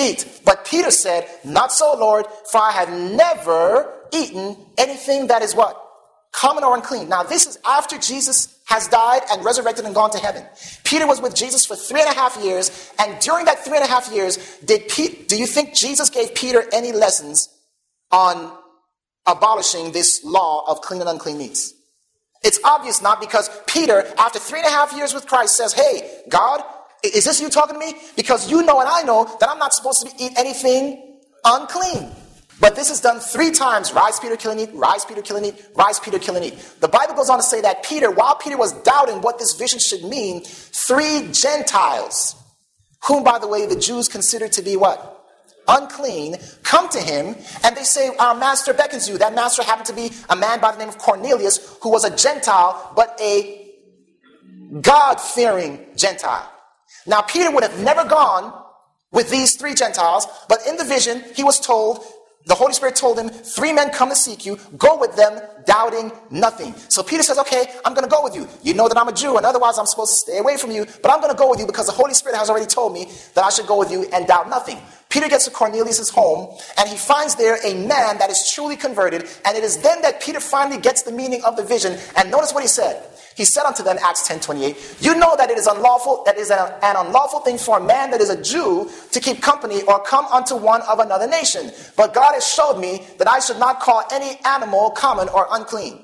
[0.00, 0.40] Eat.
[0.44, 5.76] But Peter said, Not so, Lord, for I have never eaten anything that is what?
[6.32, 7.08] Common or unclean.
[7.08, 10.44] Now, this is after Jesus has died and resurrected and gone to heaven.
[10.84, 13.84] Peter was with Jesus for three and a half years, and during that three and
[13.84, 17.48] a half years, did Pe- do you think Jesus gave Peter any lessons
[18.12, 18.56] on
[19.26, 21.74] abolishing this law of clean and unclean meats?
[22.42, 26.22] It's obvious not because Peter, after three and a half years with Christ, says, Hey,
[26.28, 26.62] God,
[27.02, 27.94] is this you talking to me?
[28.16, 32.10] Because you know and I know that I'm not supposed to eat anything unclean.
[32.60, 33.94] But this is done three times.
[33.94, 34.70] Rise, Peter, kill and eat.
[34.74, 35.66] Rise, Peter, kill and eat.
[35.74, 36.58] Rise, Peter, kill and eat.
[36.80, 39.78] The Bible goes on to say that Peter, while Peter was doubting what this vision
[39.78, 42.36] should mean, three Gentiles,
[43.04, 45.16] whom, by the way, the Jews considered to be what?
[45.68, 49.16] Unclean, come to him and they say, Our master beckons you.
[49.18, 52.14] That master happened to be a man by the name of Cornelius, who was a
[52.14, 53.70] Gentile, but a
[54.80, 56.50] God fearing Gentile.
[57.06, 58.52] Now, Peter would have never gone
[59.12, 62.04] with these three Gentiles, but in the vision, he was told,
[62.46, 66.10] the Holy Spirit told him, Three men come to seek you, go with them, doubting
[66.30, 66.74] nothing.
[66.88, 68.48] So Peter says, Okay, I'm going to go with you.
[68.62, 70.86] You know that I'm a Jew, and otherwise I'm supposed to stay away from you,
[71.02, 73.10] but I'm going to go with you because the Holy Spirit has already told me
[73.34, 74.78] that I should go with you and doubt nothing.
[75.10, 79.28] Peter gets to Cornelius' home, and he finds there a man that is truly converted,
[79.44, 81.98] and it is then that Peter finally gets the meaning of the vision.
[82.16, 83.04] And notice what he said.
[83.36, 86.50] He said unto them, Acts 10 28, You know that it is unlawful, that is
[86.50, 90.02] an, an unlawful thing for a man that is a Jew to keep company or
[90.02, 91.70] come unto one of another nation.
[91.96, 96.02] But God has showed me that I should not call any animal common or unclean.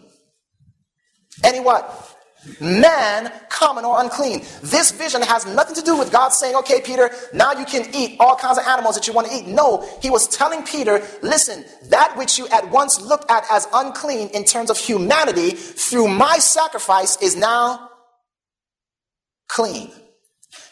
[1.44, 2.15] Any what?
[2.61, 4.42] Man, common or unclean.
[4.62, 8.16] This vision has nothing to do with God saying, okay, Peter, now you can eat
[8.20, 9.46] all kinds of animals that you want to eat.
[9.46, 14.29] No, he was telling Peter, listen, that which you at once looked at as unclean
[14.29, 17.90] in terms of humanity through my sacrifice is now
[19.49, 19.90] clean.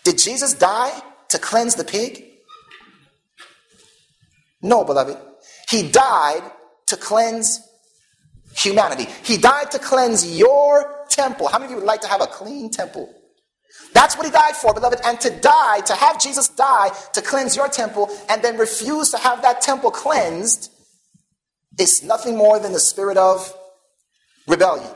[0.04, 0.92] Did Jesus die
[1.30, 2.24] to cleanse the pig?
[4.62, 5.18] No, beloved.
[5.68, 6.42] He died
[6.86, 7.60] to cleanse
[8.56, 9.06] humanity.
[9.22, 11.48] He died to cleanse your temple.
[11.48, 13.12] How many of you would like to have a clean temple?
[13.92, 15.00] That's what he died for, beloved.
[15.04, 19.18] And to die, to have Jesus die to cleanse your temple and then refuse to
[19.18, 20.70] have that temple cleansed
[21.78, 23.52] is nothing more than the spirit of
[24.46, 24.90] rebellion.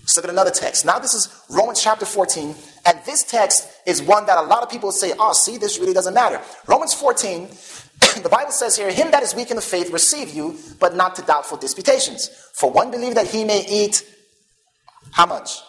[0.00, 0.84] Let's look at another text.
[0.84, 2.54] Now, this is Romans chapter 14,
[2.86, 5.94] and this text is one that a lot of people say, oh, see, this really
[5.94, 6.40] doesn't matter.
[6.66, 7.46] Romans 14,
[8.22, 11.14] the Bible says here, Him that is weak in the faith receive you, but not
[11.16, 12.28] to doubtful disputations.
[12.52, 14.04] For one believe that he may eat
[15.12, 15.60] how much?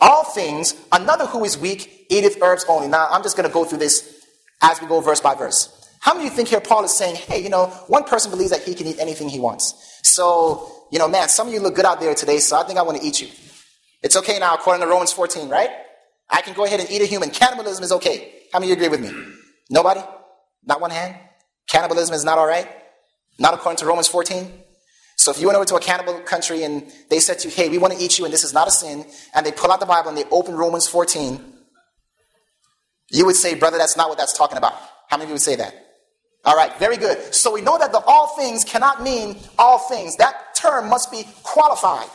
[0.00, 2.88] All things, another who is weak eateth herbs only.
[2.88, 4.24] Now, I'm just going to go through this
[4.62, 5.76] as we go verse by verse.
[6.00, 8.50] How many of you think here Paul is saying, hey, you know, one person believes
[8.50, 10.00] that he can eat anything he wants.
[10.02, 12.78] So, you know, man, some of you look good out there today, so I think
[12.78, 13.28] I want to eat you.
[14.02, 15.68] It's okay now, according to Romans 14, right?
[16.30, 17.30] I can go ahead and eat a human.
[17.30, 18.32] Cannibalism is okay.
[18.50, 19.34] How many of you agree with me?
[19.68, 20.00] Nobody?
[20.64, 21.16] Not one hand?
[21.68, 22.68] Cannibalism is not all right?
[23.38, 24.50] Not according to Romans 14?
[25.20, 27.68] So if you went over to a cannibal country and they said to you, hey,
[27.68, 29.04] we want to eat you and this is not a sin,
[29.34, 31.38] and they pull out the Bible and they open Romans 14,
[33.10, 34.72] you would say, brother, that's not what that's talking about.
[35.10, 35.74] How many of you would say that?
[36.42, 37.34] All right, very good.
[37.34, 40.16] So we know that the all things cannot mean all things.
[40.16, 42.08] That term must be qualified.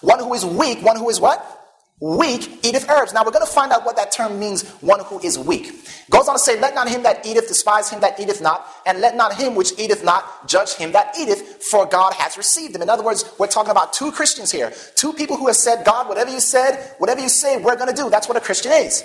[0.00, 1.63] One who is weak, one who is what?
[2.00, 3.12] Weak eateth herbs.
[3.14, 5.72] Now we're going to find out what that term means, one who is weak.
[6.10, 9.00] Goes on to say, Let not him that eateth despise him that eateth not, and
[9.00, 12.82] let not him which eateth not judge him that eateth, for God has received him.
[12.82, 14.72] In other words, we're talking about two Christians here.
[14.96, 17.96] Two people who have said, God, whatever you said, whatever you say, we're going to
[17.96, 18.10] do.
[18.10, 19.04] That's what a Christian is.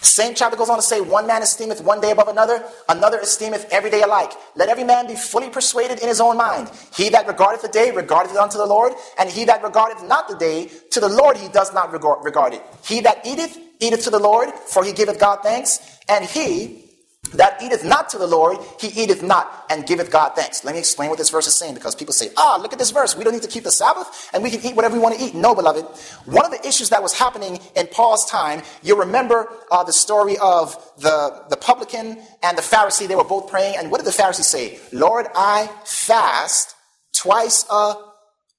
[0.00, 3.66] Same chapter goes on to say, One man esteemeth one day above another, another esteemeth
[3.70, 4.32] every day alike.
[4.54, 6.70] Let every man be fully persuaded in his own mind.
[6.94, 10.28] He that regardeth the day regardeth it unto the Lord, and he that regardeth not
[10.28, 12.62] the day, to the Lord he does not regard it.
[12.84, 16.87] He that eateth, eateth to the Lord, for he giveth God thanks, and he
[17.32, 20.64] that eateth not to the Lord, he eateth not and giveth God thanks.
[20.64, 22.90] Let me explain what this verse is saying because people say, ah, look at this
[22.90, 23.16] verse.
[23.16, 25.24] We don't need to keep the Sabbath and we can eat whatever we want to
[25.24, 25.34] eat.
[25.34, 25.84] No, beloved.
[26.26, 30.36] One of the issues that was happening in Paul's time, you remember uh, the story
[30.38, 33.08] of the, the publican and the Pharisee.
[33.08, 33.76] They were both praying.
[33.78, 34.78] And what did the Pharisee say?
[34.92, 36.74] Lord, I fast
[37.16, 37.94] twice a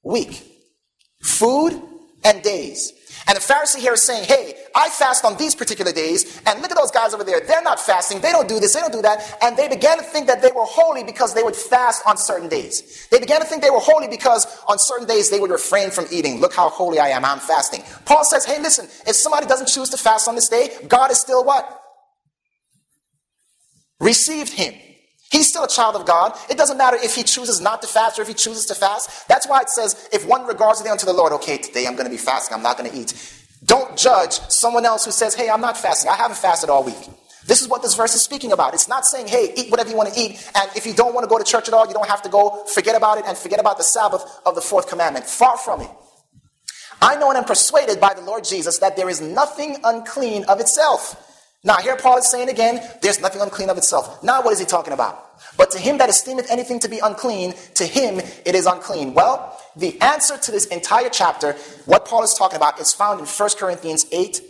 [0.04, 0.46] week.
[1.22, 1.82] Food
[2.24, 2.94] and days.
[3.30, 6.72] And the Pharisee here is saying, hey, I fast on these particular days, and look
[6.72, 7.40] at those guys over there.
[7.40, 8.22] They're not fasting.
[8.22, 8.74] They don't do this.
[8.74, 9.38] They don't do that.
[9.44, 12.50] And they began to think that they were holy because they would fast on certain
[12.50, 13.08] days.
[13.12, 16.08] They began to think they were holy because on certain days they would refrain from
[16.12, 16.42] eating.
[16.42, 17.24] Look how holy I am.
[17.24, 17.84] I'm fasting.
[18.06, 21.20] Paul says, hey, listen, if somebody doesn't choose to fast on this day, God is
[21.20, 21.82] still what?
[24.00, 24.74] Received him.
[25.32, 26.36] He's still a child of God.
[26.50, 29.28] It doesn't matter if he chooses not to fast or if he chooses to fast.
[29.28, 31.94] That's why it says, if one regards the day unto the Lord, okay, today I'm
[31.94, 33.14] going to be fasting, I'm not going to eat.
[33.64, 37.10] Don't judge someone else who says, hey, I'm not fasting, I haven't fasted all week.
[37.46, 38.74] This is what this verse is speaking about.
[38.74, 41.26] It's not saying, hey, eat whatever you want to eat, and if you don't want
[41.26, 42.64] to go to church at all, you don't have to go.
[42.66, 45.26] Forget about it and forget about the Sabbath of the fourth commandment.
[45.26, 45.90] Far from it.
[47.02, 50.60] I know and am persuaded by the Lord Jesus that there is nothing unclean of
[50.60, 51.29] itself
[51.64, 54.24] now, here Paul is saying again, there's nothing unclean of itself.
[54.24, 55.26] Now, what is he talking about?
[55.58, 59.14] But to him that esteemeth anything to be unclean, to him it is unclean.
[59.14, 61.54] Well, the answer to this entire chapter,
[61.86, 64.42] what Paul is talking about, is found in 1 Corinthians 8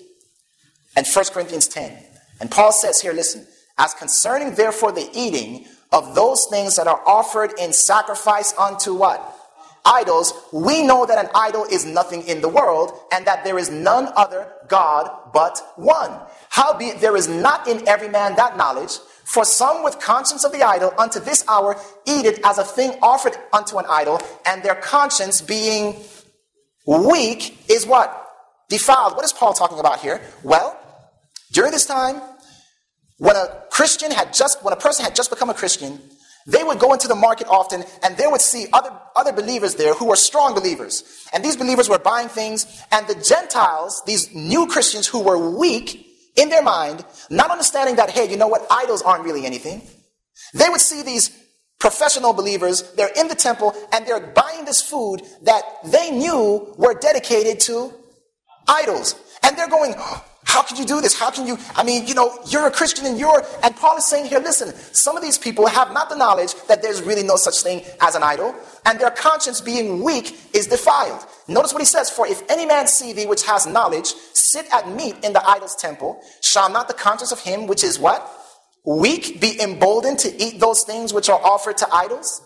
[0.95, 1.97] and 1 Corinthians 10.
[2.41, 3.47] And Paul says here, listen,
[3.79, 9.35] as concerning therefore the eating of those things that are offered in sacrifice unto what?
[9.85, 13.69] idols, we know that an idol is nothing in the world and that there is
[13.69, 16.11] none other God but one.
[16.49, 20.63] Howbeit there is not in every man that knowledge, for some with conscience of the
[20.63, 21.75] idol unto this hour
[22.07, 25.95] eat it as a thing offered unto an idol, and their conscience being
[26.85, 28.27] weak is what?
[28.69, 29.15] Defiled.
[29.15, 30.21] What is Paul talking about here?
[30.43, 30.77] Well,
[31.51, 32.21] during this time,
[33.17, 35.99] when a Christian had just, when a person had just become a Christian,
[36.47, 39.93] they would go into the market often and they would see other, other believers there
[39.93, 41.03] who were strong believers.
[41.31, 46.07] And these believers were buying things, and the Gentiles, these new Christians who were weak
[46.39, 49.81] in their mind, not understanding that, hey, you know what, idols aren't really anything,
[50.53, 51.29] they would see these
[51.79, 56.93] professional believers, they're in the temple, and they're buying this food that they knew were
[56.93, 57.93] dedicated to
[58.67, 59.15] idols.
[59.43, 59.95] And they're going,
[60.49, 61.17] how can you do this?
[61.17, 61.59] How can you?
[61.75, 63.45] I mean, you know, you're a Christian and you're.
[63.61, 66.81] And Paul is saying here, listen, some of these people have not the knowledge that
[66.81, 71.23] there's really no such thing as an idol, and their conscience being weak is defiled.
[71.47, 74.89] Notice what he says For if any man see thee which has knowledge sit at
[74.89, 78.27] meat in the idol's temple, shall not the conscience of him which is what?
[78.83, 82.41] Weak be emboldened to eat those things which are offered to idols?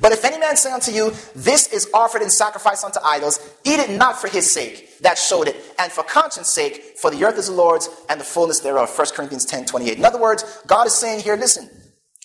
[0.00, 3.80] But if any man say unto you, This is offered in sacrifice unto idols, eat
[3.80, 7.38] it not for his sake that showed it, and for conscience sake, for the earth
[7.38, 8.96] is the Lord's and the fullness thereof.
[8.96, 9.98] 1 Corinthians 10 28.
[9.98, 11.68] In other words, God is saying here, listen,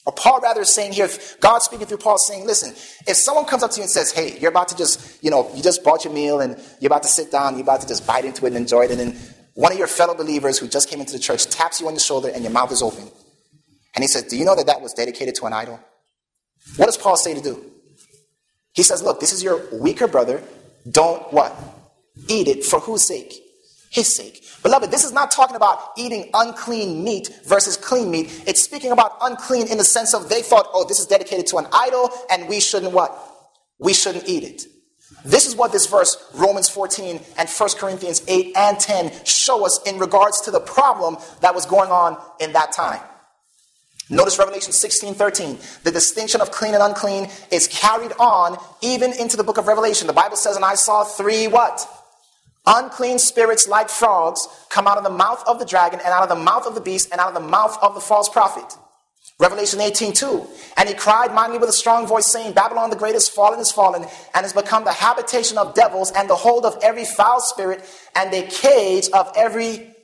[0.05, 1.09] or Paul rather is saying here,
[1.41, 2.71] God speaking through Paul saying, listen,
[3.07, 5.51] if someone comes up to you and says, hey, you're about to just, you know,
[5.53, 8.07] you just bought your meal and you're about to sit down, you're about to just
[8.07, 9.19] bite into it and enjoy it, and then
[9.53, 11.99] one of your fellow believers who just came into the church taps you on the
[11.99, 13.03] shoulder and your mouth is open.
[13.93, 15.79] And he says, do you know that that was dedicated to an idol?
[16.77, 17.71] What does Paul say to do?
[18.73, 20.41] He says, Look, this is your weaker brother.
[20.89, 21.55] Don't what?
[22.27, 23.33] Eat it for whose sake?
[23.89, 24.45] His sake.
[24.63, 28.43] Beloved, this is not talking about eating unclean meat versus clean meat.
[28.47, 31.57] It's speaking about unclean in the sense of they thought, oh, this is dedicated to
[31.57, 33.17] an idol and we shouldn't what?
[33.79, 34.65] We shouldn't eat it.
[35.25, 39.81] This is what this verse, Romans 14 and 1 Corinthians 8 and 10, show us
[39.83, 43.01] in regards to the problem that was going on in that time.
[44.11, 45.57] Notice Revelation 16 13.
[45.83, 50.05] The distinction of clean and unclean is carried on even into the book of Revelation.
[50.05, 51.87] The Bible says, And I saw three what?
[52.65, 56.29] Unclean spirits like frogs come out of the mouth of the dragon, and out of
[56.29, 58.77] the mouth of the beast, and out of the mouth of the false prophet.
[59.39, 60.45] Revelation 18 2.
[60.75, 63.71] And he cried mightily with a strong voice, saying, Babylon the great is fallen, is
[63.71, 67.81] fallen, and has become the habitation of devils, and the hold of every foul spirit,
[68.13, 69.95] and the cage of every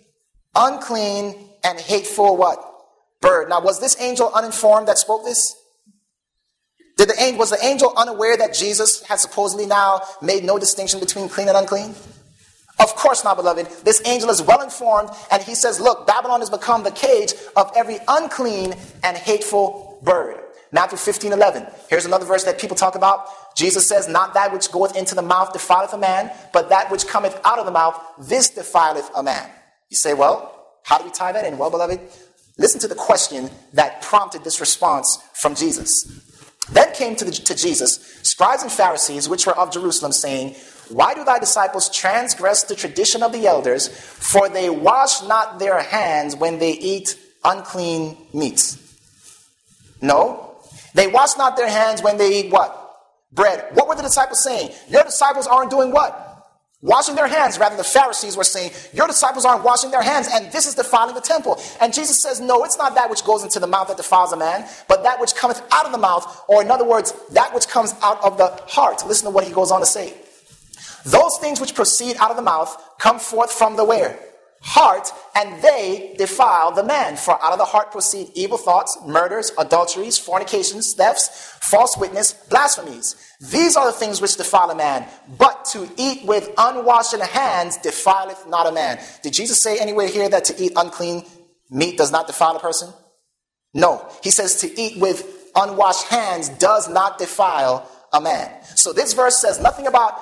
[0.55, 2.66] unclean and hateful what?
[3.22, 3.49] Bird.
[3.49, 5.55] Now, was this angel uninformed that spoke this?
[6.97, 10.99] Did the angel, was the angel unaware that Jesus had supposedly now made no distinction
[10.99, 11.93] between clean and unclean?
[12.80, 13.68] Of course not, beloved.
[13.84, 17.72] This angel is well informed, and he says, Look, Babylon has become the cage of
[17.76, 20.39] every unclean and hateful bird.
[20.72, 21.65] Matthew 15, 11.
[21.89, 23.55] Here's another verse that people talk about.
[23.55, 27.07] Jesus says, Not that which goeth into the mouth defileth a man, but that which
[27.07, 29.49] cometh out of the mouth, this defileth a man.
[29.89, 30.53] You say, Well,
[30.84, 31.57] how do we tie that in?
[31.57, 31.99] Well, beloved,
[32.57, 36.05] listen to the question that prompted this response from Jesus.
[36.71, 40.55] Then came to, the, to Jesus scribes and Pharisees, which were of Jerusalem, saying,
[40.89, 43.87] Why do thy disciples transgress the tradition of the elders?
[43.87, 48.83] For they wash not their hands when they eat unclean meats.
[50.01, 50.57] No,
[50.93, 52.83] they wash not their hands when they eat what?
[53.31, 53.65] Bread.
[53.73, 54.71] What were the disciples saying?
[54.89, 56.26] Your disciples aren't doing what?
[56.82, 57.57] Washing their hands.
[57.57, 61.15] Rather, the Pharisees were saying, Your disciples aren't washing their hands, and this is defiling
[61.15, 61.59] the temple.
[61.82, 64.38] And Jesus says, No, it's not that which goes into the mouth that defiles a
[64.38, 67.67] man, but that which cometh out of the mouth, or in other words, that which
[67.67, 69.03] comes out of the heart.
[69.07, 70.13] Listen to what he goes on to say.
[71.03, 74.19] Those things which proceed out of the mouth come forth from the where?
[74.68, 77.15] Heart, and they defile the man.
[77.15, 81.30] For out of the heart proceed evil thoughts, murders, adulteries, fornications, thefts,
[81.61, 83.15] false witness, blasphemies.
[83.39, 85.07] These are the things which defile a man.
[85.38, 88.99] But to eat with unwashed hands defileth not a man.
[89.24, 91.24] Did Jesus say anywhere here that to eat unclean
[91.70, 92.91] meat does not defile a person?
[93.74, 94.05] No.
[94.22, 98.51] He says to eat with unwashed hands does not defile a man.
[98.76, 100.20] So this verse says nothing about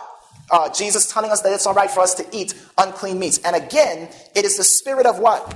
[0.52, 3.40] uh, Jesus telling us that it's all right for us to eat unclean meats.
[3.40, 5.56] And again, it is the spirit of what?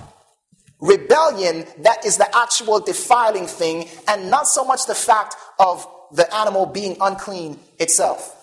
[0.79, 6.33] Rebellion that is the actual defiling thing, and not so much the fact of the
[6.33, 8.35] animal being unclean itself.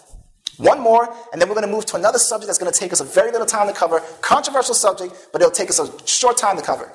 [0.59, 2.93] One more, and then we're going to move to another subject that's going to take
[2.93, 4.01] us a very little time to cover.
[4.21, 6.91] Controversial subject, but it'll take us a short time to cover.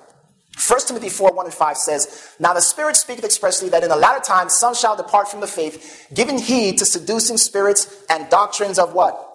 [0.68, 3.96] 1 Timothy 4 1 and 5 says, Now the Spirit speaketh expressly that in the
[3.96, 8.78] latter times some shall depart from the faith, giving heed to seducing spirits and doctrines
[8.78, 9.31] of what?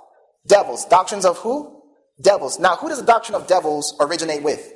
[0.47, 0.85] Devils.
[0.87, 1.83] Doctrines of who?
[2.21, 2.59] Devils.
[2.59, 4.73] Now, who does the doctrine of devils originate with?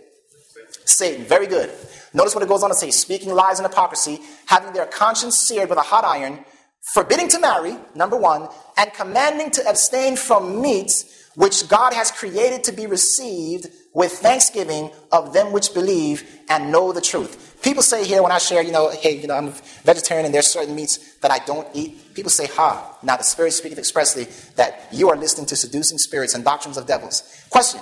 [0.85, 1.25] Satan.
[1.25, 1.71] Very good.
[2.13, 5.69] Notice what it goes on to say speaking lies and hypocrisy, having their conscience seared
[5.69, 6.45] with a hot iron,
[6.93, 12.65] forbidding to marry, number one, and commanding to abstain from meats which God has created
[12.65, 17.50] to be received with thanksgiving of them which believe and know the truth.
[17.63, 19.55] People say here when I share, you know, hey, you know, I'm a
[19.85, 22.15] vegetarian and there's certain meats that I don't eat.
[22.15, 22.97] People say, ha.
[23.03, 26.87] Now the Spirit speaketh expressly that you are listening to seducing spirits and doctrines of
[26.87, 27.23] devils.
[27.51, 27.81] Question.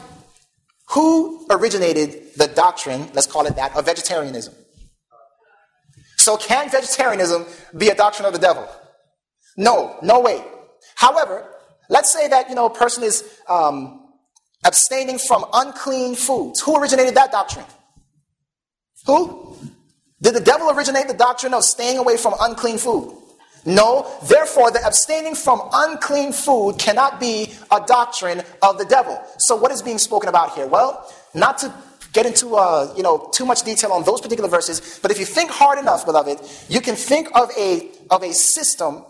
[0.91, 4.55] Who originated the doctrine, let's call it that, of vegetarianism?
[6.17, 8.69] So can vegetarianism be a doctrine of the devil?
[9.57, 10.43] No, no way.
[10.97, 11.49] However,
[11.89, 14.09] let's say that, you know, a person is um,
[14.65, 16.61] abstaining from unclean foods.
[16.61, 17.67] Who originated that doctrine?
[19.07, 19.57] Who?
[20.21, 23.15] Did the devil originate the doctrine of staying away from unclean food?
[23.65, 24.11] No.
[24.25, 29.21] Therefore, the abstaining from unclean food cannot be a doctrine of the devil.
[29.39, 30.67] So, what is being spoken about here?
[30.67, 31.73] Well, not to
[32.13, 35.25] get into uh, you know too much detail on those particular verses, but if you
[35.25, 39.05] think hard enough, beloved, you can think of a of a system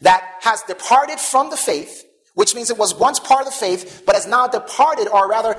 [0.00, 4.02] that has departed from the faith, which means it was once part of the faith,
[4.06, 5.56] but has now departed, or rather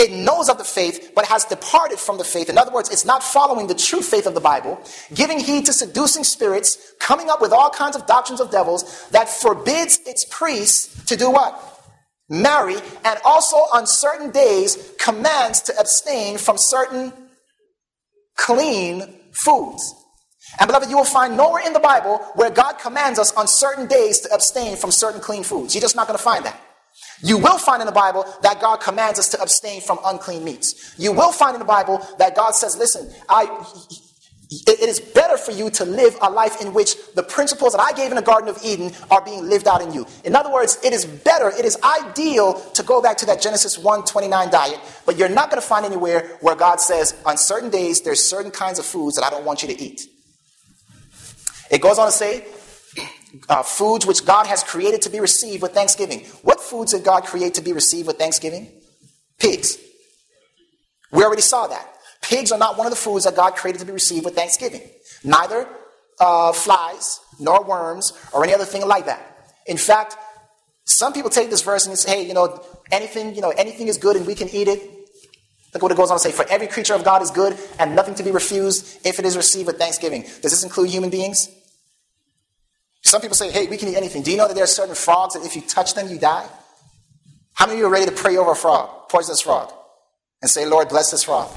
[0.00, 2.48] it knows of the faith, but has departed from the faith.
[2.48, 4.80] In other words, it's not following the true faith of the Bible,
[5.12, 9.28] giving heed to seducing spirits, coming up with all kinds of doctrines of devils that
[9.28, 11.52] forbids its priests to do what?
[12.30, 17.12] Marry, and also on certain days commands to abstain from certain
[18.36, 19.94] clean foods.
[20.58, 23.86] And beloved, you will find nowhere in the Bible where God commands us on certain
[23.86, 25.74] days to abstain from certain clean foods.
[25.74, 26.58] You're just not going to find that.
[27.22, 30.94] You will find in the Bible that God commands us to abstain from unclean meats.
[30.98, 33.44] You will find in the Bible that God says, listen, I,
[34.50, 37.92] it is better for you to live a life in which the principles that I
[37.92, 40.06] gave in the Garden of Eden are being lived out in you.
[40.24, 43.78] In other words, it is better, it is ideal to go back to that Genesis
[43.78, 48.00] 1:29 diet, but you're not going to find anywhere where God says, on certain days,
[48.00, 50.02] there's certain kinds of foods that I don't want you to eat.
[51.70, 52.44] It goes on to say,
[53.48, 56.20] uh, foods which God has created to be received with thanksgiving.
[56.42, 58.70] What foods did God create to be received with thanksgiving?
[59.38, 59.78] Pigs.
[61.12, 61.86] We already saw that.
[62.22, 64.82] Pigs are not one of the foods that God created to be received with thanksgiving.
[65.24, 65.66] Neither
[66.18, 69.52] uh, flies, nor worms, or any other thing like that.
[69.66, 70.16] In fact,
[70.84, 73.96] some people take this verse and say, hey, you know, anything, you know, anything is
[73.96, 74.82] good and we can eat it.
[75.72, 76.32] Look what it goes on to say.
[76.32, 79.36] For every creature of God is good and nothing to be refused if it is
[79.36, 80.22] received with thanksgiving.
[80.22, 81.48] Does this include human beings?
[83.10, 84.22] Some people say, hey, we can eat anything.
[84.22, 86.46] Do you know that there are certain frogs that if you touch them, you die?
[87.54, 89.72] How many of you are ready to pray over a frog, poisonous frog,
[90.40, 91.50] and say, Lord, bless this frog?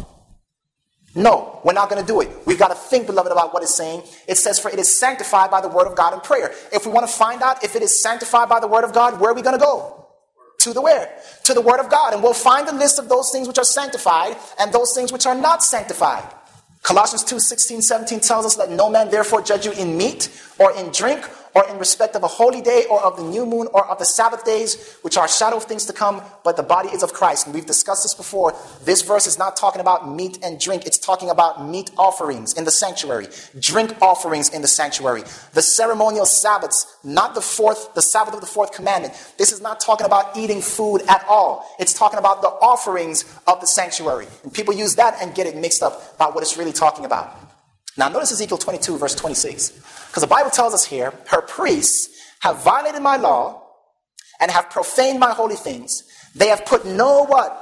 [1.14, 2.30] No, we're not going to do it.
[2.47, 4.01] We've got to think, beloved, about what it's saying.
[4.28, 6.51] It says, For it is sanctified by the word of God and prayer.
[6.72, 9.20] If we want to find out if it is sanctified by the word of God,
[9.20, 10.08] where are we going to go?
[10.62, 11.16] To the where?
[11.43, 12.14] To the Word of God.
[12.14, 15.26] And we'll find the list of those things which are sanctified and those things which
[15.26, 16.24] are not sanctified.
[16.84, 20.76] Colossians 2 16, 17 tells us, Let no man therefore judge you in meat or
[20.78, 23.86] in drink or in respect of a holy day or of the new moon or
[23.88, 27.04] of the Sabbath days, which are shadow of things to come, but the body is
[27.04, 27.45] of Christ.
[27.45, 28.56] And we've discussed this before.
[28.84, 32.64] This verse is not talking about meat and drink, it's talking about meat offerings in
[32.64, 33.28] the sanctuary,
[33.60, 35.24] drink offerings in the sanctuary,
[35.54, 39.14] the ceremonial Sabbaths, not the fourth, the Sabbath of the fourth commandment.
[39.38, 41.70] This is not talking about eating food at all.
[41.80, 44.28] It's talking about the offerings of the sanctuary.
[44.43, 47.53] And people use that and get it mixed up about what it's really talking about.
[47.98, 49.70] Now, notice Ezekiel 22, verse 26.
[50.08, 53.62] Because the Bible tells us here, her priests have violated my law
[54.39, 56.04] and have profaned my holy things.
[56.36, 57.60] They have put no what?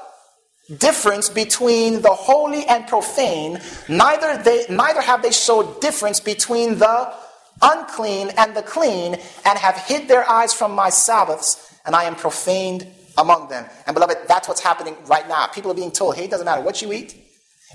[0.77, 3.59] Difference between the holy and profane.
[3.89, 7.13] Neither, they, neither have they showed difference between the
[7.61, 9.15] unclean and the clean,
[9.45, 13.65] and have hid their eyes from my Sabbaths, and I am profaned among them.
[13.85, 15.47] And beloved, that's what's happening right now.
[15.47, 17.15] People are being told, hey, it doesn't matter what you eat,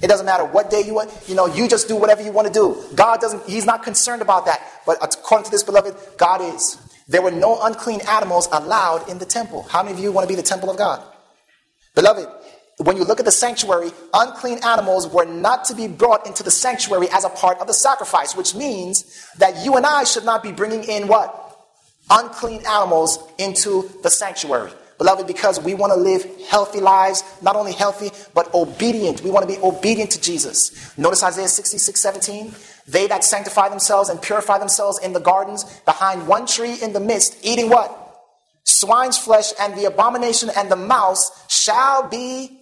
[0.02, 2.46] it doesn't matter what day you want, you know, you just do whatever you want
[2.46, 2.82] to do.
[2.94, 4.60] God doesn't, He's not concerned about that.
[4.84, 6.78] But according to this, beloved, God is.
[7.08, 9.62] There were no unclean animals allowed in the temple.
[9.62, 11.02] How many of you want to be the temple of God?
[11.94, 12.28] Beloved,
[12.78, 16.50] when you look at the sanctuary, unclean animals were not to be brought into the
[16.50, 20.42] sanctuary as a part of the sacrifice, which means that you and I should not
[20.42, 21.42] be bringing in what?
[22.10, 24.72] Unclean animals into the sanctuary.
[24.98, 29.22] Beloved, because we want to live healthy lives, not only healthy, but obedient.
[29.22, 30.96] We want to be obedient to Jesus.
[30.96, 32.54] Notice Isaiah 66 17.
[32.88, 37.00] They that sanctify themselves and purify themselves in the gardens behind one tree in the
[37.00, 38.02] midst, eating what?
[38.64, 42.60] Swine's flesh and the abomination and the mouse shall be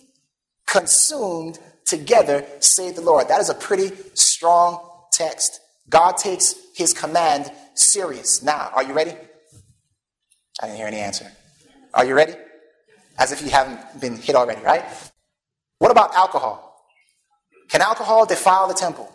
[0.66, 3.28] consumed together, saith the Lord.
[3.28, 4.80] That is a pretty strong
[5.12, 5.60] text.
[5.88, 8.42] God takes his command serious.
[8.42, 9.12] Now, are you ready?
[10.60, 11.30] I didn't hear any answer.
[11.94, 12.34] Are you ready?
[13.18, 14.84] As if you haven't been hit already, right?
[15.78, 16.60] What about alcohol?
[17.68, 19.10] Can alcohol defile the temple?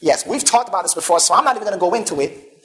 [0.00, 2.64] Yes, we've talked about this before, so I'm not even going to go into it.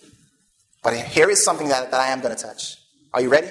[0.83, 2.77] But here is something that, that I am going to touch.
[3.13, 3.49] Are you ready?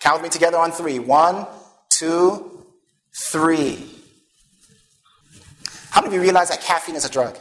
[0.00, 0.98] Count with me together on three.
[0.98, 1.46] One,
[1.90, 2.66] two,
[3.14, 3.88] three.
[5.90, 7.38] How many of you realize that caffeine is a drug?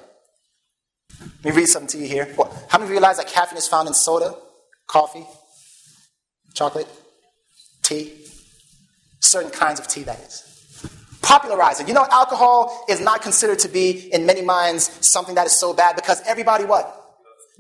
[1.44, 2.34] Let me read something to you here.
[2.70, 4.36] How many of you realize that caffeine is found in soda,
[4.88, 5.26] coffee,
[6.54, 6.88] chocolate?
[7.82, 8.14] Tea.
[9.20, 10.48] Certain kinds of tea, that is.
[11.22, 11.88] Popularize it.
[11.88, 15.74] You know, alcohol is not considered to be, in many minds, something that is so
[15.74, 16.98] bad because everybody what?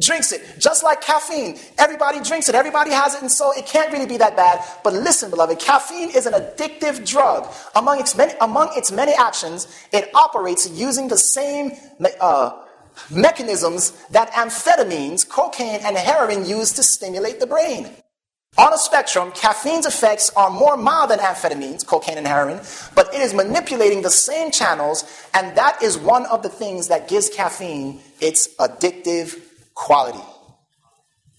[0.02, 0.42] Drinks it.
[0.58, 1.60] Just like caffeine.
[1.78, 2.56] Everybody drinks it.
[2.56, 4.66] Everybody has it, and so it can't really be that bad.
[4.84, 7.48] But listen, beloved, caffeine is an addictive drug.
[7.76, 11.74] Among its many, among its many actions, it operates using the same
[12.20, 12.64] uh,
[13.12, 17.92] mechanisms that amphetamines, cocaine, and heroin use to stimulate the brain.
[18.58, 22.60] On a spectrum, caffeine's effects are more mild than amphetamines, cocaine and heroin,
[22.96, 27.08] but it is manipulating the same channels, and that is one of the things that
[27.08, 29.42] gives caffeine its addictive
[29.74, 30.24] quality.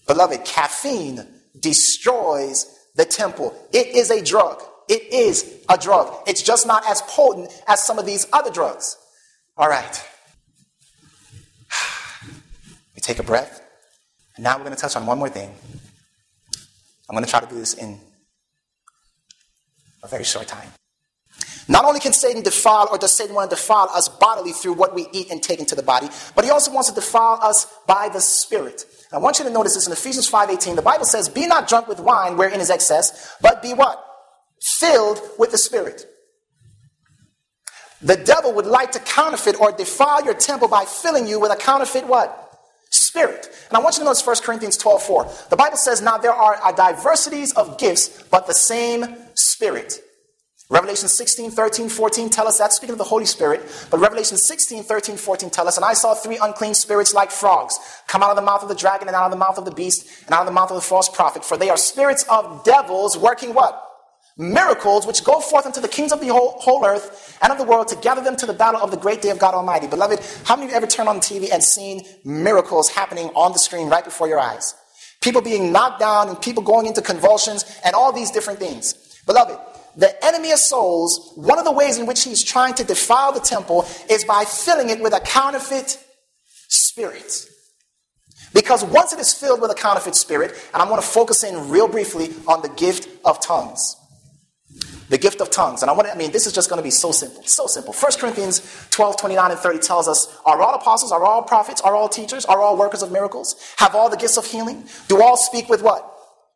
[0.07, 1.25] Beloved, caffeine
[1.59, 3.55] destroys the temple.
[3.71, 4.61] It is a drug.
[4.89, 6.13] It is a drug.
[6.27, 8.97] It's just not as potent as some of these other drugs.
[9.57, 10.05] All right.
[12.95, 13.61] We take a breath.
[14.35, 15.51] And now we're going to touch on one more thing.
[17.13, 17.99] I'm going to try to do this in
[20.01, 20.67] a very short time.
[21.67, 24.95] Not only can Satan defile or does Satan want to defile us bodily through what
[24.95, 28.09] we eat and take into the body, but he also wants to defile us by
[28.09, 28.87] the Spirit.
[29.11, 30.75] I want you to notice this in Ephesians 5:18.
[30.75, 34.03] The Bible says, "Be not drunk with wine wherein is excess, but be what?
[34.79, 36.07] Filled with the Spirit."
[38.01, 41.55] The devil would like to counterfeit or defile your temple by filling you with a
[41.55, 42.42] counterfeit what?
[43.13, 43.47] Spirit.
[43.69, 45.29] And I want you to notice 1 Corinthians 12 4.
[45.51, 49.05] The Bible says, Now there are diversities of gifts, but the same
[49.35, 49.99] Spirit.
[50.71, 53.61] Revelation 16, 13, 14 tell us that, speaking of the Holy Spirit.
[53.91, 57.77] But Revelation 16, 13, 14 tell us, And I saw three unclean spirits like frogs
[58.07, 59.71] come out of the mouth of the dragon and out of the mouth of the
[59.75, 61.45] beast and out of the mouth of the false prophet.
[61.45, 63.92] For they are spirits of devils working what?
[64.37, 67.63] Miracles which go forth unto the kings of the whole, whole, earth and of the
[67.63, 69.87] world to gather them to the battle of the great day of God Almighty.
[69.87, 73.59] Beloved, how many of you ever turned on TV and seen miracles happening on the
[73.59, 74.75] screen right before your eyes?
[75.21, 79.21] People being knocked down and people going into convulsions and all these different things.
[79.25, 79.57] Beloved,
[79.95, 83.39] the enemy of souls, one of the ways in which he's trying to defile the
[83.39, 86.03] temple is by filling it with a counterfeit
[86.67, 87.47] spirit.
[88.53, 91.69] Because once it is filled with a counterfeit spirit, and I'm going to focus in
[91.69, 93.95] real briefly on the gift of tongues
[95.09, 95.81] the gift of tongues.
[95.81, 97.67] And I want to, I mean, this is just going to be so simple, so
[97.67, 97.93] simple.
[97.93, 101.95] 1 Corinthians 12, 29 and 30 tells us, are all apostles, are all prophets, are
[101.95, 105.37] all teachers, are all workers of miracles, have all the gifts of healing, do all
[105.37, 106.09] speak with what?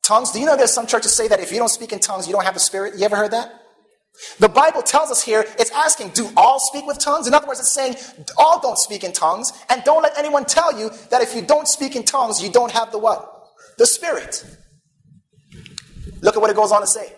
[0.07, 0.31] tongues.
[0.31, 2.33] Do you know there's some churches say that if you don't speak in tongues, you
[2.33, 2.93] don't have the Spirit?
[2.97, 3.61] You ever heard that?
[4.39, 7.27] The Bible tells us here, it's asking, do all speak with tongues?
[7.27, 7.97] In other words, it's saying,
[8.37, 11.67] all don't speak in tongues, and don't let anyone tell you that if you don't
[11.67, 13.31] speak in tongues, you don't have the what?
[13.77, 14.43] The Spirit.
[16.21, 17.13] Look at what it goes on to say.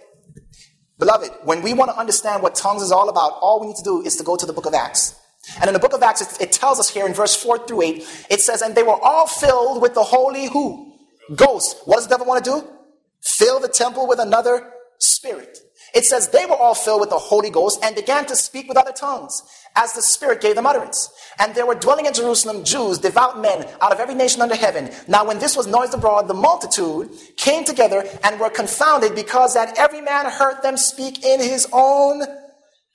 [1.00, 3.84] Beloved, when we want to understand what tongues is all about, all we need to
[3.84, 5.16] do is to go to the book of Acts.
[5.60, 7.82] And in the book of Acts, it, it tells us here in verse 4 through
[7.82, 10.94] 8, it says, And they were all filled with the Holy who?
[11.36, 11.78] Ghost.
[11.86, 12.68] What does the devil want to do?
[13.22, 15.58] Fill the temple with another spirit.
[15.94, 18.78] It says they were all filled with the Holy Ghost and began to speak with
[18.78, 19.44] other tongues
[19.76, 21.12] as the Spirit gave them utterance.
[21.40, 24.92] And there were dwelling in Jerusalem Jews, devout men out of every nation under heaven.
[25.08, 29.78] Now, when this was noised abroad, the multitude came together and were confounded because that
[29.78, 32.24] every man heard them speak in his own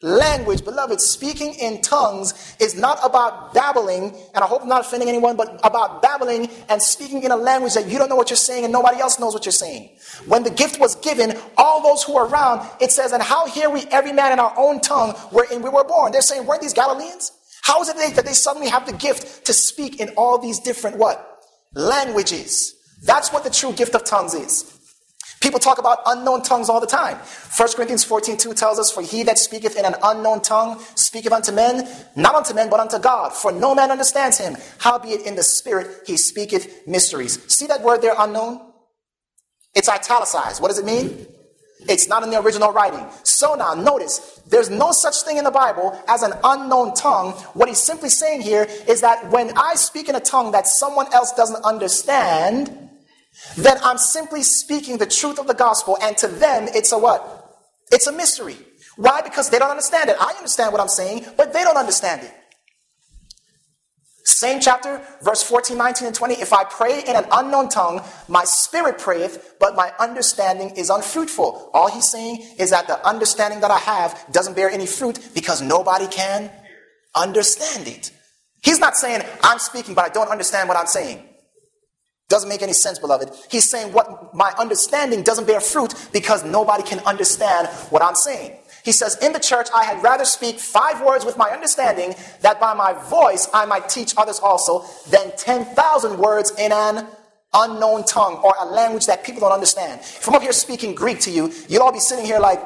[0.02, 0.64] language.
[0.64, 5.36] Beloved, speaking in tongues is not about babbling, and I hope I'm not offending anyone,
[5.36, 8.64] but about babbling and speaking in a language that you don't know what you're saying
[8.64, 9.90] and nobody else knows what you're saying.
[10.26, 13.70] When the gift was given, all those who were around, it says, and how hear
[13.70, 16.12] we every man in our own tongue wherein we were born?
[16.12, 17.32] They're saying, weren't these Galileans?
[17.62, 20.98] How is it that they suddenly have the gift to speak in all these different
[20.98, 21.40] what?
[21.72, 22.74] Languages.
[23.04, 24.73] That's what the true gift of tongues is.
[25.44, 27.18] People talk about unknown tongues all the time.
[27.18, 31.32] 1 Corinthians 14 2 tells us, For he that speaketh in an unknown tongue speaketh
[31.32, 31.86] unto men,
[32.16, 33.34] not unto men, but unto God.
[33.34, 34.56] For no man understands him.
[34.78, 37.38] Howbeit in the spirit he speaketh mysteries.
[37.54, 38.72] See that word there, unknown?
[39.74, 40.62] It's italicized.
[40.62, 41.26] What does it mean?
[41.90, 43.06] It's not in the original writing.
[43.22, 47.32] So now, notice, there's no such thing in the Bible as an unknown tongue.
[47.52, 51.12] What he's simply saying here is that when I speak in a tongue that someone
[51.12, 52.84] else doesn't understand,
[53.56, 57.58] then I'm simply speaking the truth of the gospel, and to them, it's a what?
[57.90, 58.56] It's a mystery.
[58.96, 59.22] Why?
[59.22, 60.16] Because they don't understand it.
[60.20, 62.32] I understand what I'm saying, but they don't understand it.
[64.26, 66.34] Same chapter, verse 14, 19, and 20.
[66.34, 71.70] If I pray in an unknown tongue, my spirit prayeth, but my understanding is unfruitful.
[71.74, 75.60] All he's saying is that the understanding that I have doesn't bear any fruit because
[75.60, 76.50] nobody can
[77.14, 78.12] understand it.
[78.62, 81.22] He's not saying, I'm speaking, but I don't understand what I'm saying.
[82.28, 83.30] Doesn't make any sense, beloved.
[83.50, 88.56] He's saying what my understanding doesn't bear fruit because nobody can understand what I'm saying.
[88.84, 92.60] He says, In the church, I had rather speak five words with my understanding, that
[92.60, 97.06] by my voice I might teach others also, than 10,000 words in an
[97.52, 100.00] unknown tongue or a language that people don't understand.
[100.00, 102.60] If I'm up here speaking Greek to you, you'll all be sitting here like,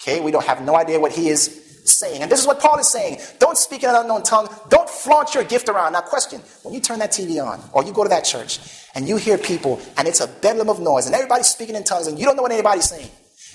[0.00, 2.22] okay, we don't have no idea what he is saying.
[2.22, 3.18] And this is what Paul is saying.
[3.38, 4.48] Don't speak in an unknown tongue.
[4.68, 5.92] Don't flaunt your gift around.
[5.92, 8.58] Now, question when you turn that TV on or you go to that church
[8.94, 12.06] and you hear people and it's a bedlam of noise and everybody's speaking in tongues
[12.06, 13.10] and you don't know what anybody's saying,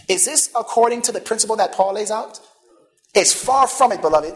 [0.08, 2.40] is this according to the principle that Paul lays out?
[3.14, 4.36] It's far from it, beloved.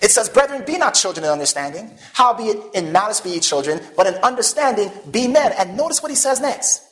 [0.00, 4.06] It says, Brethren, be not children in understanding, howbeit in malice be ye children, but
[4.06, 5.52] in understanding be men.
[5.58, 6.82] And notice what he says next.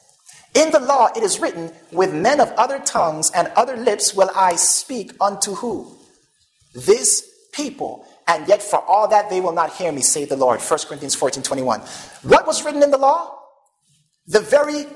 [0.55, 4.31] In the law it is written, With men of other tongues and other lips will
[4.35, 5.97] I speak unto who?
[6.75, 8.07] This people.
[8.29, 10.61] And yet for all that they will not hear me, say the Lord.
[10.61, 11.81] 1 Corinthians 14 21.
[12.23, 13.39] What was written in the law?
[14.27, 14.87] The very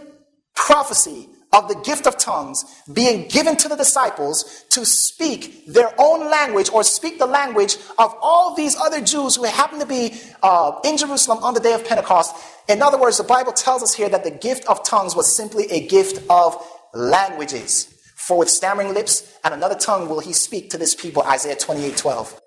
[0.55, 6.31] prophecy of the gift of tongues being given to the disciples to speak their own
[6.31, 10.79] language or speak the language of all these other Jews who happen to be uh,
[10.85, 12.37] in Jerusalem on the day of Pentecost.
[12.69, 15.65] In other words, the Bible tells us here that the gift of tongues was simply
[15.71, 16.57] a gift of
[16.95, 17.95] languages.
[18.17, 21.97] For with stammering lips and another tongue will he speak to this people, Isaiah 28
[21.97, 22.41] 12.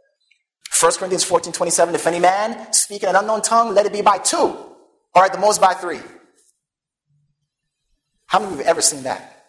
[0.80, 4.02] 1 Corinthians 14 27, if any man speak in an unknown tongue, let it be
[4.02, 4.56] by two,
[5.14, 6.00] or at the most by three.
[8.34, 9.46] How many of you have ever seen that?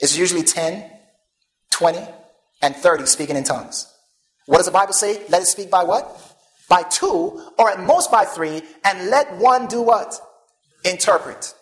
[0.00, 0.90] It's usually 10,
[1.70, 2.00] 20,
[2.60, 3.86] and 30 speaking in tongues.
[4.46, 5.22] What does the Bible say?
[5.28, 6.04] Let it speak by what?
[6.68, 10.18] By two, or at most by three, and let one do what?
[10.84, 11.54] Interpret.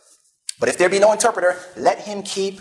[0.59, 2.59] But if there be no interpreter, let him keep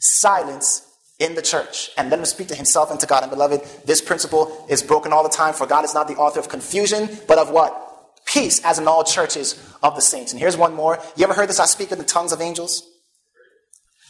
[0.00, 0.84] silence
[1.20, 3.22] in the church and let him speak to himself and to God.
[3.22, 6.40] And beloved, this principle is broken all the time, for God is not the author
[6.40, 7.87] of confusion, but of what?
[8.28, 10.32] Peace as in all churches of the saints.
[10.32, 10.98] And here's one more.
[11.16, 11.58] You ever heard this?
[11.58, 12.86] I speak in the tongues of angels.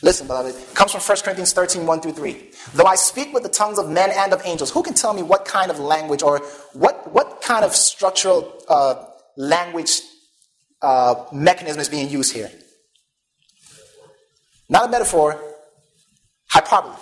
[0.02, 0.54] Listen, beloved.
[0.54, 2.50] It comes from 1 Corinthians 13, 1 through 3.
[2.74, 5.22] Though I speak with the tongues of men and of angels, who can tell me
[5.22, 6.40] what kind of language or
[6.72, 9.06] what, what kind of structural uh,
[9.36, 10.00] language
[10.82, 12.50] uh, mechanism is being used here?
[14.68, 15.40] Not a metaphor,
[16.48, 16.94] hyperbole.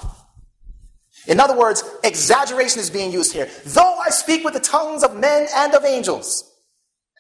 [1.27, 3.49] In other words, exaggeration is being used here.
[3.65, 6.56] Though I speak with the tongues of men and of angels,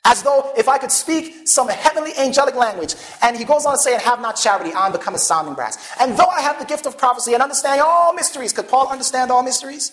[0.07, 2.95] as though if I could speak some heavenly angelic language.
[3.23, 5.77] And he goes on to say, and have not charity, I'm become a sounding brass.
[6.01, 9.33] And though I have the gift of prophecy and understanding all mysteries, could Paul understand
[9.33, 9.91] all mysteries?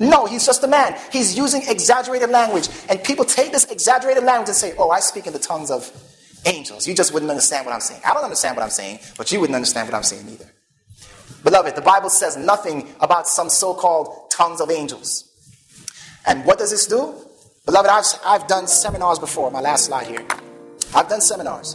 [0.00, 0.98] No, he's just a man.
[1.12, 2.68] He's using exaggerated language.
[2.88, 5.92] And people take this exaggerated language and say, oh, I speak in the tongues of
[6.46, 6.88] angels.
[6.88, 8.00] You just wouldn't understand what I'm saying.
[8.06, 10.50] I don't understand what I'm saying, but you wouldn't understand what I'm saying either.
[11.44, 15.24] Beloved, the Bible says nothing about some so called tongues of angels.
[16.26, 17.27] And what does this do?
[17.68, 20.26] Beloved, I've, I've done seminars before, my last slide here.
[20.94, 21.74] I've done seminars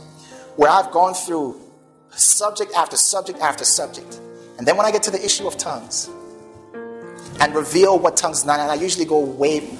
[0.55, 1.61] where I've gone through
[2.09, 4.19] subject after subject after subject.
[4.57, 6.09] And then when I get to the issue of tongues
[7.39, 9.77] and reveal what tongues are, and I usually go way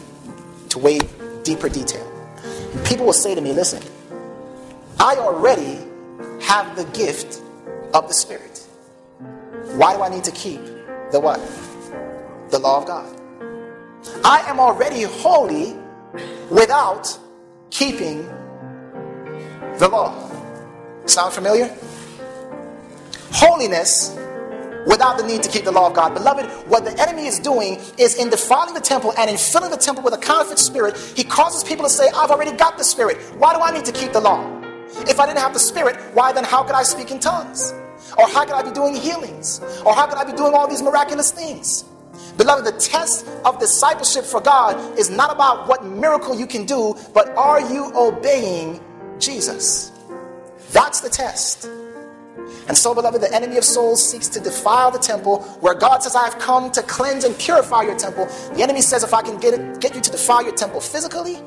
[0.70, 1.00] to way
[1.42, 2.08] deeper detail.
[2.86, 3.82] People will say to me, listen,
[5.00, 5.80] I already
[6.44, 7.42] have the gift
[7.96, 8.60] of the Spirit.
[9.78, 10.62] Why do I need to keep
[11.12, 11.40] the what?
[12.52, 13.20] The law of God.
[14.24, 15.76] I am already holy
[16.50, 17.18] without
[17.70, 18.26] keeping
[19.80, 20.30] the law.
[21.06, 21.76] Sound familiar?
[23.32, 24.16] Holiness
[24.86, 26.14] without the need to keep the law of God.
[26.14, 29.78] Beloved, what the enemy is doing is in defiling the temple and in filling the
[29.78, 33.18] temple with a counterfeit spirit, he causes people to say, I've already got the spirit.
[33.38, 34.62] Why do I need to keep the law?
[35.08, 37.74] If I didn't have the spirit, why then how could I speak in tongues?
[38.18, 39.60] Or how could I be doing healings?
[39.86, 41.86] Or how could I be doing all these miraculous things?
[42.38, 46.96] Beloved, the test of discipleship for God is not about what miracle you can do,
[47.14, 48.80] but are you obeying
[49.20, 49.92] Jesus?
[50.72, 51.70] That's the test.
[52.68, 56.16] And so, beloved, the enemy of souls seeks to defile the temple where God says,
[56.16, 58.26] I have come to cleanse and purify your temple.
[58.56, 61.38] The enemy says, if I can get, it, get you to defile your temple physically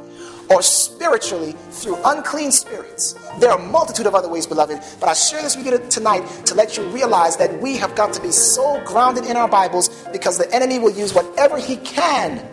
[0.49, 3.15] or spiritually through unclean spirits.
[3.39, 6.27] There are a multitude of other ways, beloved, but I share this with you tonight
[6.47, 9.89] to let you realize that we have got to be so grounded in our Bibles
[10.13, 12.47] because the enemy will use whatever he can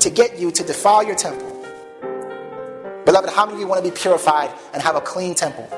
[0.00, 1.48] to get you to defile your temple.
[3.04, 5.68] Beloved, how many of you want to be purified and have a clean temple?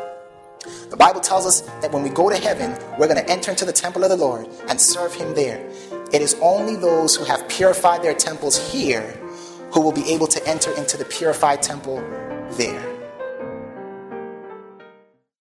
[0.90, 3.64] The Bible tells us that when we go to heaven, we're going to enter into
[3.64, 5.66] the temple of the Lord and serve Him there.
[6.12, 9.18] It is only those who have purified their temples here
[9.72, 11.96] who will be able to enter into the purified temple
[12.52, 12.91] there.